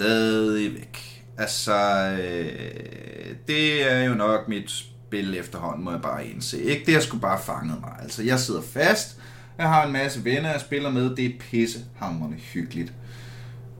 Stadigvæk. 0.00 1.24
Altså, 1.38 1.76
øh, 2.22 3.34
det 3.48 3.92
er 3.92 4.04
jo 4.04 4.14
nok 4.14 4.48
mit 4.48 4.70
spil 4.70 5.34
efterhånden, 5.34 5.84
må 5.84 5.90
jeg 5.90 6.02
bare 6.02 6.26
indse. 6.26 6.62
Ikke? 6.62 6.86
Det 6.86 6.94
har 6.94 7.00
sgu 7.00 7.18
bare 7.18 7.40
fanget 7.42 7.80
mig. 7.80 7.92
Altså, 8.02 8.22
jeg 8.22 8.40
sidder 8.40 8.62
fast. 8.62 9.16
Jeg 9.58 9.68
har 9.68 9.86
en 9.86 9.92
masse 9.92 10.24
venner, 10.24 10.50
jeg 10.50 10.60
spiller 10.60 10.90
med. 10.90 11.16
Det 11.16 11.26
er 11.26 11.30
pissehammerende 11.40 12.36
hyggeligt. 12.36 12.92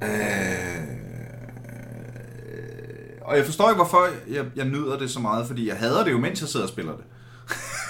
Øh, 0.02 0.08
og 3.20 3.36
jeg 3.36 3.44
forstår 3.44 3.70
ikke, 3.70 3.82
hvorfor 3.82 4.08
jeg, 4.30 4.44
jeg 4.56 4.64
nyder 4.64 4.98
det 4.98 5.10
så 5.10 5.20
meget, 5.20 5.46
fordi 5.46 5.68
jeg 5.68 5.76
hader 5.76 6.04
det 6.04 6.10
jo, 6.10 6.18
mens 6.18 6.40
jeg 6.40 6.48
sidder 6.48 6.66
og 6.66 6.72
spiller 6.72 6.92
det. 6.92 7.04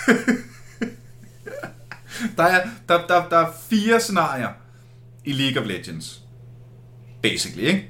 der, 2.39 2.45
er, 2.45 2.69
der, 2.89 3.07
der, 3.07 3.29
der 3.29 3.39
er 3.39 3.53
fire 3.71 4.01
scenarier 4.01 4.49
i 5.25 5.33
League 5.33 5.63
of 5.63 5.69
Legends. 5.69 6.21
Basically, 7.23 7.67
ikke? 7.67 7.90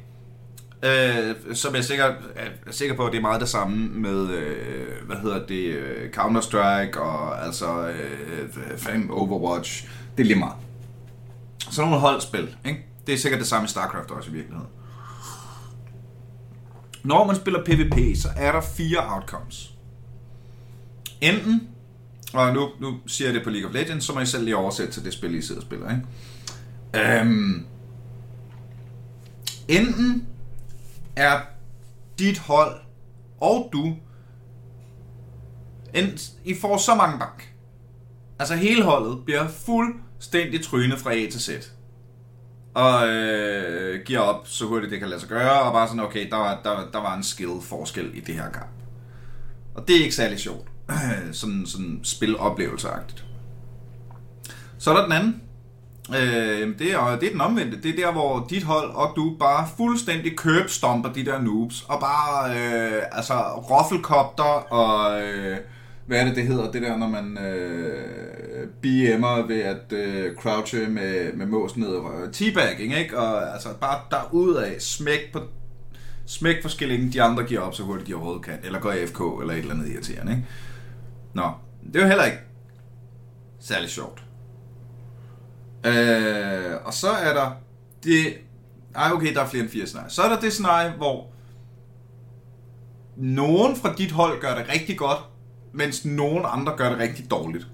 Øh, 0.82 1.34
som 1.54 1.74
jeg 1.74 1.84
sikker, 1.84 2.04
er 2.36 2.48
sikker 2.70 2.96
på, 2.96 3.06
at 3.06 3.12
det 3.12 3.18
er 3.18 3.22
meget 3.22 3.40
det 3.40 3.48
samme 3.48 3.88
med, 3.88 4.30
øh, 4.30 5.06
hvad 5.06 5.16
hedder 5.16 5.46
det, 5.46 5.64
øh, 5.64 6.10
Counter-Strike 6.10 6.98
og 6.98 7.44
altså 7.44 7.88
øh, 7.88 9.10
Overwatch. 9.10 9.88
Det 10.16 10.22
er 10.22 10.26
lige 10.26 10.38
meget. 10.38 10.56
Sådan 11.70 11.90
nogle 11.90 12.00
holdspil, 12.00 12.56
ikke? 12.66 12.86
Det 13.06 13.14
er 13.14 13.18
sikkert 13.18 13.40
det 13.40 13.48
samme 13.48 13.64
i 13.64 13.68
StarCraft 13.68 14.10
også 14.10 14.30
i 14.30 14.32
virkeligheden. 14.32 14.68
Når 17.02 17.26
man 17.26 17.36
spiller 17.36 17.64
PvP, 17.64 18.16
så 18.16 18.28
er 18.36 18.52
der 18.52 18.60
fire 18.60 19.14
outcomes. 19.14 19.74
Enten, 21.20 21.68
og 22.32 22.54
nu, 22.54 22.68
nu 22.80 22.94
siger 23.06 23.28
jeg 23.28 23.34
det 23.34 23.44
på 23.44 23.50
League 23.50 23.68
of 23.68 23.74
Legends, 23.74 24.04
så 24.04 24.14
må 24.14 24.20
I 24.20 24.26
selv 24.26 24.44
lige 24.44 24.56
oversætte 24.56 24.92
til 24.92 25.04
det 25.04 25.12
spil, 25.12 25.34
I 25.34 25.42
sidder 25.42 25.60
og 25.60 25.66
spiller, 25.66 25.90
ikke? 25.90 27.20
Øhm, 27.20 27.66
enten 29.68 30.26
er 31.20 31.40
dit 32.18 32.38
hold 32.38 32.80
og 33.40 33.68
du, 33.72 33.96
en, 35.94 36.18
I 36.44 36.54
får 36.54 36.76
så 36.76 36.94
mange 36.94 37.18
bank. 37.18 37.54
Altså 38.38 38.54
hele 38.54 38.84
holdet 38.84 39.24
bliver 39.24 39.48
fuldstændig 39.48 40.64
trynet 40.64 40.98
fra 40.98 41.14
A 41.14 41.30
til 41.30 41.40
Z. 41.40 41.50
Og 42.74 43.08
øh, 43.08 44.04
giver 44.04 44.18
op 44.18 44.48
så 44.48 44.66
hurtigt 44.66 44.90
det 44.90 45.00
kan 45.00 45.08
lade 45.08 45.20
sig 45.20 45.28
gøre, 45.28 45.60
og 45.62 45.72
bare 45.72 45.88
sådan, 45.88 46.00
okay, 46.00 46.30
der 46.30 46.36
var, 46.36 46.60
der, 46.64 46.90
der 46.92 46.98
var 46.98 47.16
en 47.16 47.22
skill 47.22 47.60
forskel 47.62 48.10
i 48.14 48.20
det 48.20 48.34
her 48.34 48.50
kamp. 48.50 48.70
Og 49.74 49.88
det 49.88 49.96
er 49.96 50.02
ikke 50.02 50.14
særlig 50.14 50.40
sjovt. 50.40 50.68
sådan, 51.32 51.66
sådan 51.66 52.00
spiloplevelseagtigt. 52.02 53.24
Så 54.78 54.90
er 54.90 54.96
der 54.96 55.02
den 55.02 55.12
anden, 55.12 55.42
Øh, 56.14 56.78
det, 56.78 56.92
er, 56.92 57.16
det 57.20 57.26
er 57.26 57.32
den 57.32 57.40
omvendte. 57.40 57.80
Det 57.82 57.90
er 57.90 58.06
der, 58.06 58.12
hvor 58.12 58.46
dit 58.50 58.62
hold 58.62 58.90
og 58.90 59.12
du 59.16 59.36
bare 59.40 59.68
fuldstændig 59.76 60.36
købstomper 60.36 61.12
de 61.12 61.24
der 61.24 61.40
noobs, 61.40 61.84
og 61.88 62.00
bare, 62.00 62.50
øh, 62.50 63.02
altså, 63.12 63.34
roffelkopter 63.70 64.72
og... 64.72 65.22
Øh, 65.22 65.56
hvad 66.06 66.20
er 66.20 66.24
det, 66.24 66.36
det 66.36 66.46
hedder, 66.46 66.70
det 66.70 66.82
der, 66.82 66.96
når 66.96 67.08
man 67.08 67.38
øh, 67.38 68.66
BM'er 68.84 69.46
ved 69.46 69.60
at 69.60 69.92
øh, 69.92 70.36
crouche 70.36 70.86
med, 70.86 71.32
med 71.32 71.46
mås 71.46 71.76
ned 71.76 71.88
og 71.88 72.32
teabagging, 72.32 72.94
ikke? 72.94 73.18
Og 73.18 73.52
altså 73.52 73.68
bare 73.80 74.00
derud 74.10 74.54
af, 74.54 74.76
smæk 74.78 75.32
på 75.32 75.40
smæk 76.26 76.62
for 76.62 76.68
skillingen, 76.68 77.12
de 77.12 77.22
andre 77.22 77.44
giver 77.44 77.60
op 77.60 77.74
så 77.74 77.82
hurtigt 77.82 78.08
de 78.08 78.14
overhovedet 78.14 78.44
kan, 78.44 78.58
eller 78.62 78.80
går 78.80 78.90
AFK, 78.90 79.20
eller 79.40 79.54
et 79.54 79.58
eller 79.58 79.74
andet 79.74 79.88
irriterende, 79.92 80.32
ikke? 80.32 80.44
Nå, 81.34 81.50
det 81.86 81.96
er 81.96 82.00
jo 82.00 82.08
heller 82.08 82.24
ikke 82.24 82.38
særlig 83.60 83.90
sjovt. 83.90 84.24
Øh, 85.84 86.76
og 86.84 86.94
så 86.94 87.08
er 87.08 87.34
der 87.34 87.50
det... 88.04 88.34
Ej, 88.94 89.10
okay, 89.12 89.34
der 89.34 89.40
er 89.40 89.48
flere 89.48 89.62
end 89.62 89.70
fire 89.70 89.86
scenarier. 89.86 90.10
Så 90.10 90.22
er 90.22 90.28
der 90.28 90.40
det 90.40 90.52
scenarie, 90.52 90.92
hvor 90.96 91.26
nogen 93.16 93.76
fra 93.76 93.94
dit 93.94 94.10
hold 94.10 94.40
gør 94.40 94.54
det 94.54 94.68
rigtig 94.72 94.98
godt, 94.98 95.18
mens 95.72 96.04
nogen 96.04 96.44
andre 96.46 96.76
gør 96.76 96.88
det 96.88 96.98
rigtig 96.98 97.30
dårligt. 97.30 97.66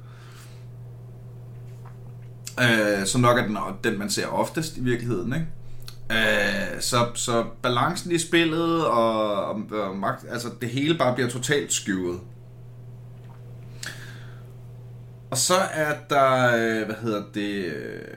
Øh, 2.61 3.07
så 3.07 3.19
nok 3.19 3.39
er 3.39 3.47
den, 3.47 3.59
den, 3.85 3.99
man 3.99 4.11
ser 4.11 4.27
oftest 4.27 4.77
i 4.77 4.81
virkeligheden, 4.81 5.35
ikke? 5.35 5.47
Øh, 6.11 6.81
så, 6.81 7.07
så 7.15 7.45
balancen 7.63 8.13
i 8.13 8.19
spillet 8.19 8.87
og, 8.87 9.45
og, 9.45 9.63
og 9.73 9.97
magt, 9.97 10.25
altså 10.31 10.49
det 10.61 10.69
hele 10.69 10.99
bare 10.99 11.15
bliver 11.15 11.31
totalt 11.31 11.73
skyvet. 11.73 12.21
Og 15.31 15.39
så 15.39 15.55
er 15.55 15.95
der, 16.11 16.57
øh, 16.57 16.87
hvad 16.87 16.97
hedder 17.03 17.23
det, 17.35 17.65
øh, 17.65 18.17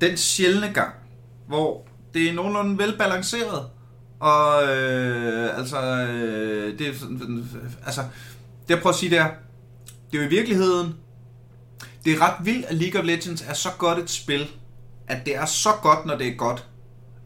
den 0.00 0.16
sjældne 0.16 0.72
gang, 0.72 0.94
hvor 1.46 1.86
det 2.14 2.28
er 2.28 2.34
nogenlunde 2.34 2.78
velbalanceret. 2.78 3.66
Og 4.20 4.62
øh, 4.62 5.58
altså, 5.58 5.80
øh, 5.80 6.78
det 6.78 6.88
er 6.88 6.94
sådan, 6.94 7.48
altså, 7.86 8.00
det 8.68 8.74
jeg 8.74 8.78
prøver 8.78 8.92
at 8.92 8.98
sige, 8.98 9.10
det 9.10 9.18
er, 9.18 9.30
det 10.12 10.18
er 10.18 10.22
jo 10.22 10.28
i 10.28 10.30
virkeligheden, 10.30 10.94
det 12.04 12.12
er 12.12 12.20
ret 12.20 12.46
vildt, 12.46 12.66
at 12.66 12.74
League 12.74 13.00
of 13.00 13.06
Legends 13.06 13.42
er 13.42 13.54
så 13.54 13.68
godt 13.78 13.98
et 13.98 14.10
spil, 14.10 14.46
at 15.08 15.26
det 15.26 15.36
er 15.36 15.44
så 15.44 15.70
godt, 15.82 16.06
når 16.06 16.16
det 16.16 16.28
er 16.28 16.34
godt, 16.34 16.66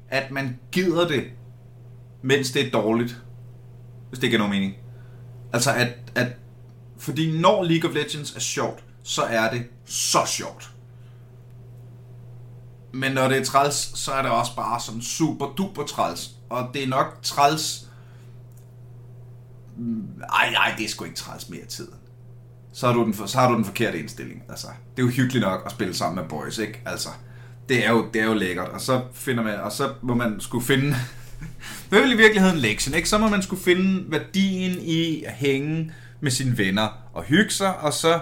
at 0.08 0.30
man 0.30 0.58
gider 0.72 1.08
det, 1.08 1.24
mens 2.22 2.50
det 2.50 2.66
er 2.66 2.70
dårligt. 2.70 3.22
Hvis 4.08 4.18
det 4.18 4.30
giver 4.30 4.38
nogen 4.38 4.52
mening. 4.52 4.74
Altså, 5.52 5.70
at, 5.74 5.88
at 6.14 6.26
fordi 7.00 7.40
når 7.40 7.64
League 7.64 7.90
of 7.90 7.96
Legends 7.96 8.36
er 8.36 8.40
sjovt, 8.40 8.84
så 9.02 9.22
er 9.22 9.50
det 9.50 9.66
så 9.84 10.18
sjovt. 10.26 10.70
Men 12.92 13.12
når 13.12 13.28
det 13.28 13.38
er 13.38 13.44
træls, 13.44 13.98
så 13.98 14.12
er 14.12 14.22
det 14.22 14.30
også 14.30 14.56
bare 14.56 14.80
sådan 14.80 15.02
super 15.02 15.46
duper 15.46 15.84
træls. 15.84 16.30
Og 16.50 16.70
det 16.74 16.82
er 16.82 16.88
nok 16.88 17.18
træls... 17.22 17.86
Ej, 20.32 20.54
ej, 20.56 20.74
det 20.78 20.84
er 20.84 20.88
sgu 20.88 21.04
ikke 21.04 21.16
træls 21.16 21.48
mere 21.48 21.64
tid. 21.64 21.88
Så 22.72 22.86
har, 22.86 22.94
du 22.94 23.04
den, 23.04 23.28
så 23.28 23.38
har 23.38 23.48
du 23.48 23.56
den 23.56 23.64
forkerte 23.64 23.98
indstilling. 23.98 24.42
Altså, 24.48 24.66
det 24.66 25.02
er 25.02 25.06
jo 25.06 25.12
hyggeligt 25.12 25.42
nok 25.42 25.62
at 25.66 25.72
spille 25.72 25.94
sammen 25.94 26.22
med 26.22 26.28
boys, 26.28 26.58
ikke? 26.58 26.80
Altså, 26.86 27.08
det 27.68 27.86
er 27.86 27.90
jo, 27.90 28.08
det 28.14 28.22
er 28.22 28.26
jo 28.26 28.34
lækkert. 28.34 28.68
Og 28.68 28.80
så 28.80 29.02
finder 29.12 29.42
man, 29.42 29.60
og 29.60 29.72
så 29.72 29.92
må 30.02 30.14
man 30.14 30.40
skulle 30.40 30.64
finde... 30.64 30.88
det 31.90 31.98
er 31.98 32.02
vel 32.02 32.12
i 32.12 32.16
virkeligheden 32.16 32.58
lektion, 32.58 32.94
ikke? 32.94 33.08
Så 33.08 33.18
må 33.18 33.28
man 33.28 33.42
skulle 33.42 33.62
finde 33.62 34.04
værdien 34.10 34.78
i 34.82 35.24
at 35.24 35.32
hænge 35.32 35.92
med 36.20 36.30
sine 36.30 36.58
venner 36.58 36.88
og 37.12 37.22
hygge 37.22 37.50
sig, 37.50 37.78
og 37.78 37.92
så 37.92 38.20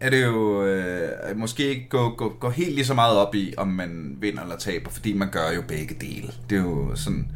er 0.00 0.10
det 0.10 0.22
jo 0.22 0.64
øh, 0.64 1.36
måske 1.36 1.68
ikke 1.68 1.88
gå, 1.88 2.14
gå, 2.14 2.36
gå 2.40 2.50
helt 2.50 2.74
lige 2.74 2.84
så 2.84 2.94
meget 2.94 3.16
op 3.16 3.34
i, 3.34 3.54
om 3.56 3.68
man 3.68 4.16
vinder 4.20 4.42
eller 4.42 4.56
taber, 4.56 4.90
fordi 4.90 5.12
man 5.12 5.30
gør 5.30 5.50
jo 5.50 5.62
begge 5.68 5.94
dele. 6.00 6.32
Det 6.50 6.58
er 6.58 6.62
jo 6.62 6.96
sådan 6.96 7.28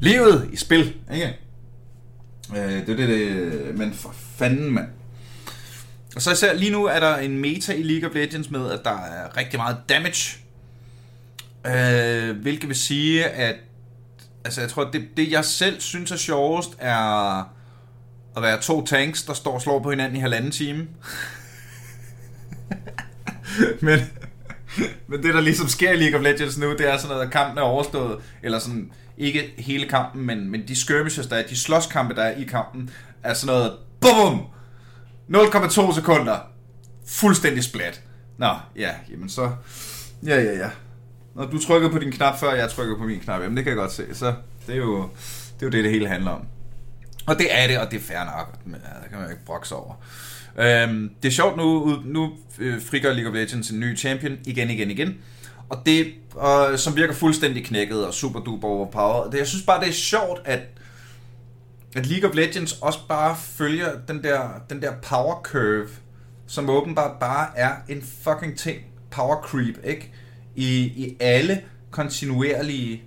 livet 0.00 0.48
i 0.52 0.56
spil, 0.56 0.94
ikke? 1.12 1.38
Øh, 2.56 2.86
det 2.86 2.88
er 2.88 2.96
det, 2.96 3.08
det, 3.08 3.78
men 3.78 3.92
for 3.92 4.14
fanden, 4.36 4.70
mand. 4.70 4.88
Og 6.16 6.22
så 6.22 6.32
især 6.32 6.54
lige 6.54 6.70
nu 6.70 6.84
er 6.84 7.00
der 7.00 7.16
en 7.16 7.38
meta 7.38 7.72
i 7.72 7.82
League 7.82 8.08
of 8.08 8.14
Legends 8.14 8.50
med, 8.50 8.70
at 8.70 8.80
der 8.84 8.98
er 8.98 9.36
rigtig 9.36 9.58
meget 9.58 9.76
damage. 9.88 10.38
Øh, 11.66 12.36
hvilket 12.36 12.68
vil 12.68 12.76
sige, 12.76 13.24
at 13.24 13.56
altså 14.44 14.60
jeg 14.60 14.70
tror, 14.70 14.90
det, 14.90 15.08
det 15.16 15.30
jeg 15.30 15.44
selv 15.44 15.80
synes 15.80 16.10
er 16.10 16.16
sjovest, 16.16 16.70
er 16.78 17.42
at 18.36 18.42
være 18.42 18.60
to 18.60 18.86
tanks, 18.86 19.22
der 19.22 19.32
står 19.32 19.54
og 19.54 19.62
slår 19.62 19.82
på 19.82 19.90
hinanden 19.90 20.16
i 20.16 20.20
halvanden 20.20 20.50
time. 20.50 20.88
men, 23.80 24.00
men 25.06 25.22
det, 25.22 25.34
der 25.34 25.40
ligesom 25.40 25.68
sker 25.68 25.92
i 25.92 25.96
League 25.96 26.18
of 26.18 26.24
Legends 26.24 26.58
nu, 26.58 26.72
det 26.72 26.88
er 26.92 26.96
sådan 26.96 27.08
noget, 27.08 27.26
at 27.26 27.32
kampen 27.32 27.58
er 27.58 27.62
overstået, 27.62 28.18
eller 28.42 28.58
sådan, 28.58 28.92
ikke 29.18 29.54
hele 29.58 29.88
kampen, 29.88 30.26
men, 30.26 30.50
men 30.50 30.68
de 30.68 30.80
skirmishes, 30.80 31.26
der 31.26 31.36
er, 31.36 31.46
de 31.46 31.56
slåskampe, 31.56 32.14
der 32.14 32.22
er 32.22 32.36
i 32.36 32.44
kampen, 32.44 32.90
er 33.22 33.34
sådan 33.34 33.54
noget, 33.54 33.72
bum, 34.00 34.40
0,2 35.34 35.94
sekunder. 35.94 36.38
Fuldstændig 37.06 37.64
splat. 37.64 38.02
Nå, 38.38 38.54
ja, 38.76 38.90
jamen 39.10 39.28
så... 39.28 39.50
Ja, 40.26 40.42
ja, 40.42 40.52
ja. 40.52 40.70
Når 41.34 41.46
du 41.46 41.58
trykker 41.58 41.90
på 41.90 41.98
din 41.98 42.12
knap, 42.12 42.38
før 42.38 42.54
jeg 42.54 42.70
trykker 42.70 42.96
på 42.96 43.04
min 43.04 43.20
knap, 43.20 43.42
jamen 43.42 43.56
det 43.56 43.64
kan 43.64 43.70
jeg 43.70 43.76
godt 43.76 43.92
se. 43.92 44.14
Så 44.14 44.34
det 44.66 44.72
er 44.72 44.78
jo 44.78 45.08
det, 45.60 45.62
er 45.62 45.66
jo 45.66 45.70
det, 45.70 45.84
det 45.84 45.92
hele 45.92 46.08
handler 46.08 46.30
om. 46.30 46.46
Og 47.26 47.38
det 47.38 47.46
er 47.50 47.66
det, 47.66 47.78
og 47.78 47.90
det 47.90 47.96
er 47.96 48.02
fair 48.02 48.24
nok. 48.24 48.58
Men, 48.64 48.80
ja, 48.84 49.00
det 49.02 49.10
kan 49.10 49.18
man 49.18 49.26
jo 49.26 49.30
ikke 49.30 49.44
brokse 49.44 49.74
over. 49.74 49.94
Øhm, 50.58 51.10
det 51.22 51.28
er 51.28 51.32
sjovt 51.32 51.56
nu, 51.56 51.96
nu 52.04 52.32
øh, 52.58 52.82
frigør 52.82 53.12
League 53.12 53.30
of 53.30 53.34
Legends 53.34 53.70
en 53.70 53.80
ny 53.80 53.98
champion 53.98 54.38
igen, 54.46 54.70
igen, 54.70 54.90
igen. 54.90 55.14
Og 55.68 55.82
det, 55.86 56.14
og, 56.34 56.78
som 56.78 56.96
virker 56.96 57.14
fuldstændig 57.14 57.64
knækket 57.64 58.06
og 58.06 58.14
super 58.14 58.40
duper 58.40 58.68
overpowered. 58.68 59.32
Det, 59.32 59.38
jeg 59.38 59.46
synes 59.46 59.64
bare, 59.64 59.80
det 59.80 59.88
er 59.88 59.92
sjovt, 59.92 60.40
at, 60.44 60.60
at 61.96 62.06
League 62.06 62.30
of 62.30 62.36
Legends 62.36 62.72
også 62.72 62.98
bare 63.08 63.36
følger 63.36 63.88
den 64.08 64.22
der, 64.22 64.48
den 64.70 64.82
der 64.82 64.92
power 65.02 65.42
curve, 65.42 65.88
som 66.46 66.70
åbenbart 66.70 67.20
bare 67.20 67.48
er 67.56 67.72
en 67.88 68.02
fucking 68.22 68.58
ting. 68.58 68.78
Power 69.10 69.42
creep, 69.42 69.78
ikke? 69.84 70.12
I, 70.56 70.78
i 70.78 71.16
alle 71.20 71.60
kontinuerlige 71.90 73.02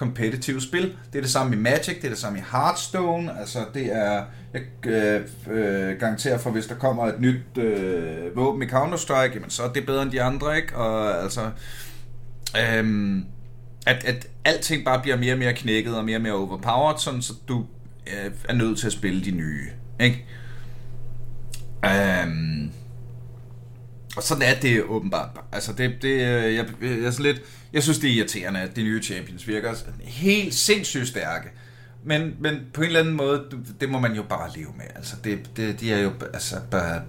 competitive 0.00 0.60
spil. 0.60 0.96
Det 1.12 1.18
er 1.18 1.22
det 1.22 1.30
samme 1.30 1.56
i 1.56 1.58
Magic, 1.58 1.96
det 1.96 2.04
er 2.04 2.08
det 2.08 2.18
samme 2.18 2.38
i 2.38 2.42
Hearthstone, 2.52 3.38
altså 3.40 3.58
det 3.74 3.96
er, 3.96 4.24
jeg 4.54 4.62
øh, 4.86 5.20
øh, 5.50 5.98
garanterer 5.98 6.38
for, 6.38 6.50
hvis 6.50 6.66
der 6.66 6.74
kommer 6.74 7.06
et 7.06 7.20
nyt 7.20 7.58
øh, 7.58 8.36
våben 8.36 8.62
i 8.62 8.66
Counter-Strike, 8.66 9.34
jamen 9.34 9.50
så 9.50 9.62
er 9.62 9.72
det 9.72 9.86
bedre 9.86 10.02
end 10.02 10.10
de 10.10 10.22
andre, 10.22 10.56
ikke? 10.56 10.76
Og 10.76 11.22
altså, 11.22 11.50
øhm, 12.58 13.24
at, 13.86 14.04
at 14.04 14.26
alting 14.44 14.84
bare 14.84 15.02
bliver 15.02 15.16
mere 15.16 15.32
og 15.32 15.38
mere 15.38 15.54
knækket 15.54 15.96
og 15.96 16.04
mere 16.04 16.16
og 16.16 16.22
mere 16.22 16.32
overpowered, 16.32 16.98
sådan 16.98 17.22
så 17.22 17.32
du 17.48 17.66
øh, 18.06 18.30
er 18.48 18.54
nødt 18.54 18.78
til 18.78 18.86
at 18.86 18.92
spille 18.92 19.24
de 19.24 19.30
nye, 19.30 19.68
ikke? 20.00 20.26
Øhm, 21.84 22.72
og 24.16 24.22
sådan 24.22 24.42
er 24.42 24.54
det 24.54 24.82
åbenbart. 24.82 25.40
Altså, 25.52 25.72
det, 25.72 26.02
det 26.02 26.08
øh, 26.08 26.20
jeg, 26.20 26.54
jeg, 26.54 26.66
jeg, 26.80 26.98
er 26.98 27.10
sådan 27.10 27.26
lidt, 27.26 27.42
jeg 27.72 27.82
synes, 27.82 27.98
det 27.98 28.10
er 28.10 28.14
irriterende, 28.14 28.60
at 28.60 28.76
de 28.76 28.82
nye 28.82 29.02
champions 29.02 29.48
virker 29.48 29.74
helt 30.00 30.54
sindssygt 30.54 31.08
stærke. 31.08 31.48
Men, 32.04 32.36
men 32.38 32.60
på 32.72 32.80
en 32.80 32.86
eller 32.86 33.00
anden 33.00 33.14
måde, 33.14 33.44
det 33.80 33.88
må 33.88 33.98
man 33.98 34.14
jo 34.14 34.22
bare 34.22 34.50
leve 34.56 34.72
med. 34.76 34.86
Altså, 34.94 35.16
det, 35.24 35.50
det, 35.56 35.80
de 35.80 35.92
er 35.92 35.98
jo 35.98 36.12
altså, 36.34 36.56
bare... 36.70 37.02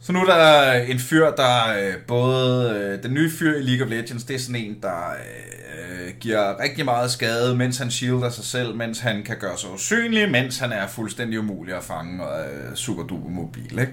Så 0.00 0.12
nu 0.12 0.20
er 0.20 0.26
der 0.26 0.72
en 0.72 0.98
fyr, 0.98 1.30
der 1.30 1.78
øh, 1.78 1.94
både... 2.06 2.70
Øh, 2.74 3.02
den 3.02 3.14
nye 3.14 3.30
fyr 3.30 3.58
i 3.58 3.62
League 3.62 3.86
of 3.86 3.90
Legends, 3.90 4.24
det 4.24 4.34
er 4.36 4.38
sådan 4.38 4.56
en, 4.56 4.76
der 4.82 5.10
øh, 5.10 6.08
øh, 6.08 6.14
giver 6.20 6.60
rigtig 6.60 6.84
meget 6.84 7.10
skade, 7.10 7.56
mens 7.56 7.78
han 7.78 7.90
shielder 7.90 8.30
sig 8.30 8.44
selv, 8.44 8.74
mens 8.74 8.98
han 8.98 9.22
kan 9.22 9.36
gøre 9.40 9.58
sig 9.58 9.70
usynlig, 9.70 10.30
mens 10.30 10.58
han 10.58 10.72
er 10.72 10.86
fuldstændig 10.86 11.38
umulig 11.38 11.74
at 11.74 11.84
fange 11.84 12.24
og 12.24 12.40
er 12.40 12.74
super 12.74 13.02
duper 13.02 13.30
mobil, 13.30 13.78
ikke? 13.78 13.92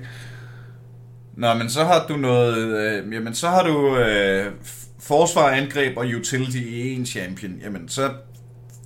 Nå, 1.38 1.54
men 1.54 1.70
så 1.70 1.84
har 1.84 2.06
du 2.08 2.18
noget... 2.18 2.58
Øh, 2.58 3.13
jamen, 3.13 3.36
så 3.36 3.48
har 3.48 3.63
du 3.63 3.98
øh, 3.98 4.52
forsvar, 5.00 5.50
angreb 5.50 5.98
og 5.98 6.06
utility 6.06 6.58
i 6.58 6.94
en 6.94 7.06
champion. 7.06 7.54
Jamen, 7.63 7.89
så 7.89 8.12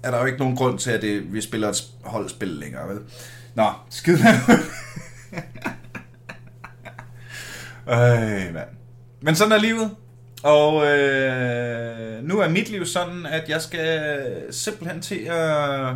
er 0.04 0.12
der 0.12 0.20
jo 0.20 0.26
ikke 0.26 0.40
nogen 0.40 0.56
grund 0.56 0.80
til, 0.80 0.92
at 0.92 1.02
det, 1.02 1.34
vi 1.34 1.42
spiller 1.42 1.70
et 1.70 1.84
holdspil 2.04 2.48
længere, 2.48 2.90
vel? 2.90 3.00
Nå, 3.56 3.70
skid 3.90 4.18
Øj, 7.90 8.52
mand. 8.52 8.70
Men 9.22 9.36
sådan 9.36 9.52
er 9.52 9.58
livet. 9.58 9.92
Og 10.44 10.86
øh, 10.88 12.24
nu 12.24 12.40
er 12.40 12.48
mit 12.48 12.70
liv 12.70 12.86
sådan, 12.86 13.26
at 13.26 13.50
jeg 13.50 13.62
skal 13.62 14.02
simpelthen 14.52 15.02
til 15.02 15.16
at... 15.16 15.94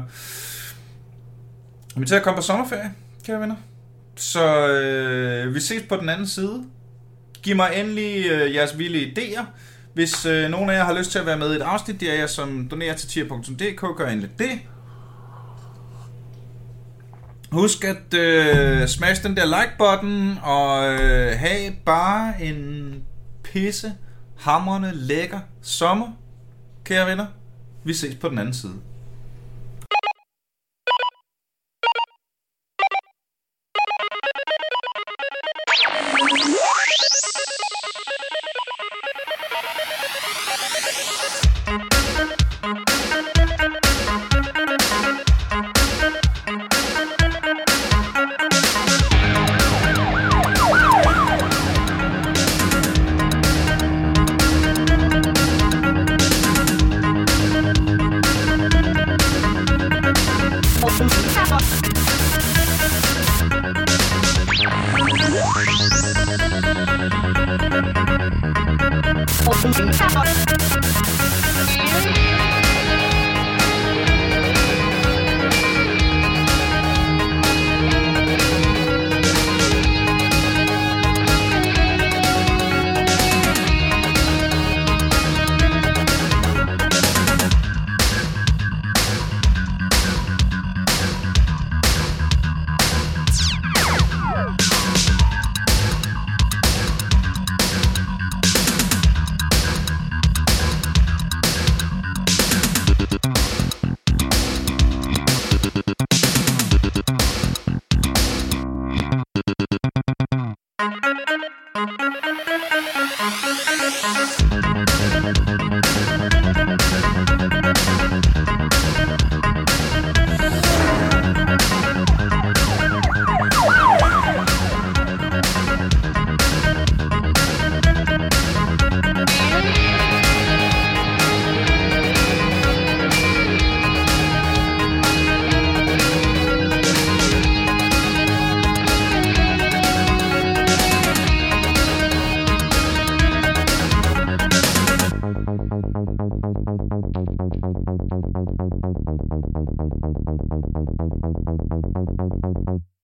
Vi 1.95 2.05
til 2.05 2.15
at 2.15 2.23
komme 2.23 2.35
på 2.35 2.41
sommerferie, 2.41 2.93
kære 3.25 3.39
venner. 3.39 3.55
Så 4.15 4.67
øh, 4.67 5.55
vi 5.55 5.59
ses 5.59 5.83
på 5.89 5.95
den 5.95 6.09
anden 6.09 6.27
side. 6.27 6.63
Giv 7.43 7.55
mig 7.55 7.71
endelig 7.75 8.25
øh, 8.31 8.55
jeres 8.55 8.77
vilde 8.77 9.11
idéer. 9.11 9.43
Hvis 9.93 10.25
øh, 10.25 10.49
nogen 10.49 10.69
af 10.69 10.73
jer 10.73 10.83
har 10.83 10.97
lyst 10.97 11.11
til 11.11 11.19
at 11.19 11.25
være 11.25 11.37
med 11.37 11.53
i 11.53 11.55
et 11.55 11.61
afsnit, 11.61 11.99
det 11.99 12.09
er 12.09 12.19
jeg 12.19 12.29
som 12.29 12.67
donerer 12.71 12.95
til 12.95 13.09
tier.dk, 13.09 13.97
gør 13.97 14.07
endelig 14.07 14.29
det. 14.39 14.59
Husk 17.53 17.83
at 17.83 18.13
øh, 18.13 18.87
smash 18.87 19.23
den 19.23 19.37
der 19.37 19.45
like-button, 19.45 20.39
og 20.43 20.93
øh, 20.93 21.39
have 21.39 21.73
bare 21.85 22.43
en 22.43 22.95
pisse, 23.43 23.93
hammerne 24.39 24.91
lækker 24.93 25.39
sommer, 25.61 26.07
kære 26.83 27.07
venner. 27.07 27.25
Vi 27.83 27.93
ses 27.93 28.15
på 28.15 28.29
den 28.29 28.37
anden 28.37 28.53
side. 28.53 28.73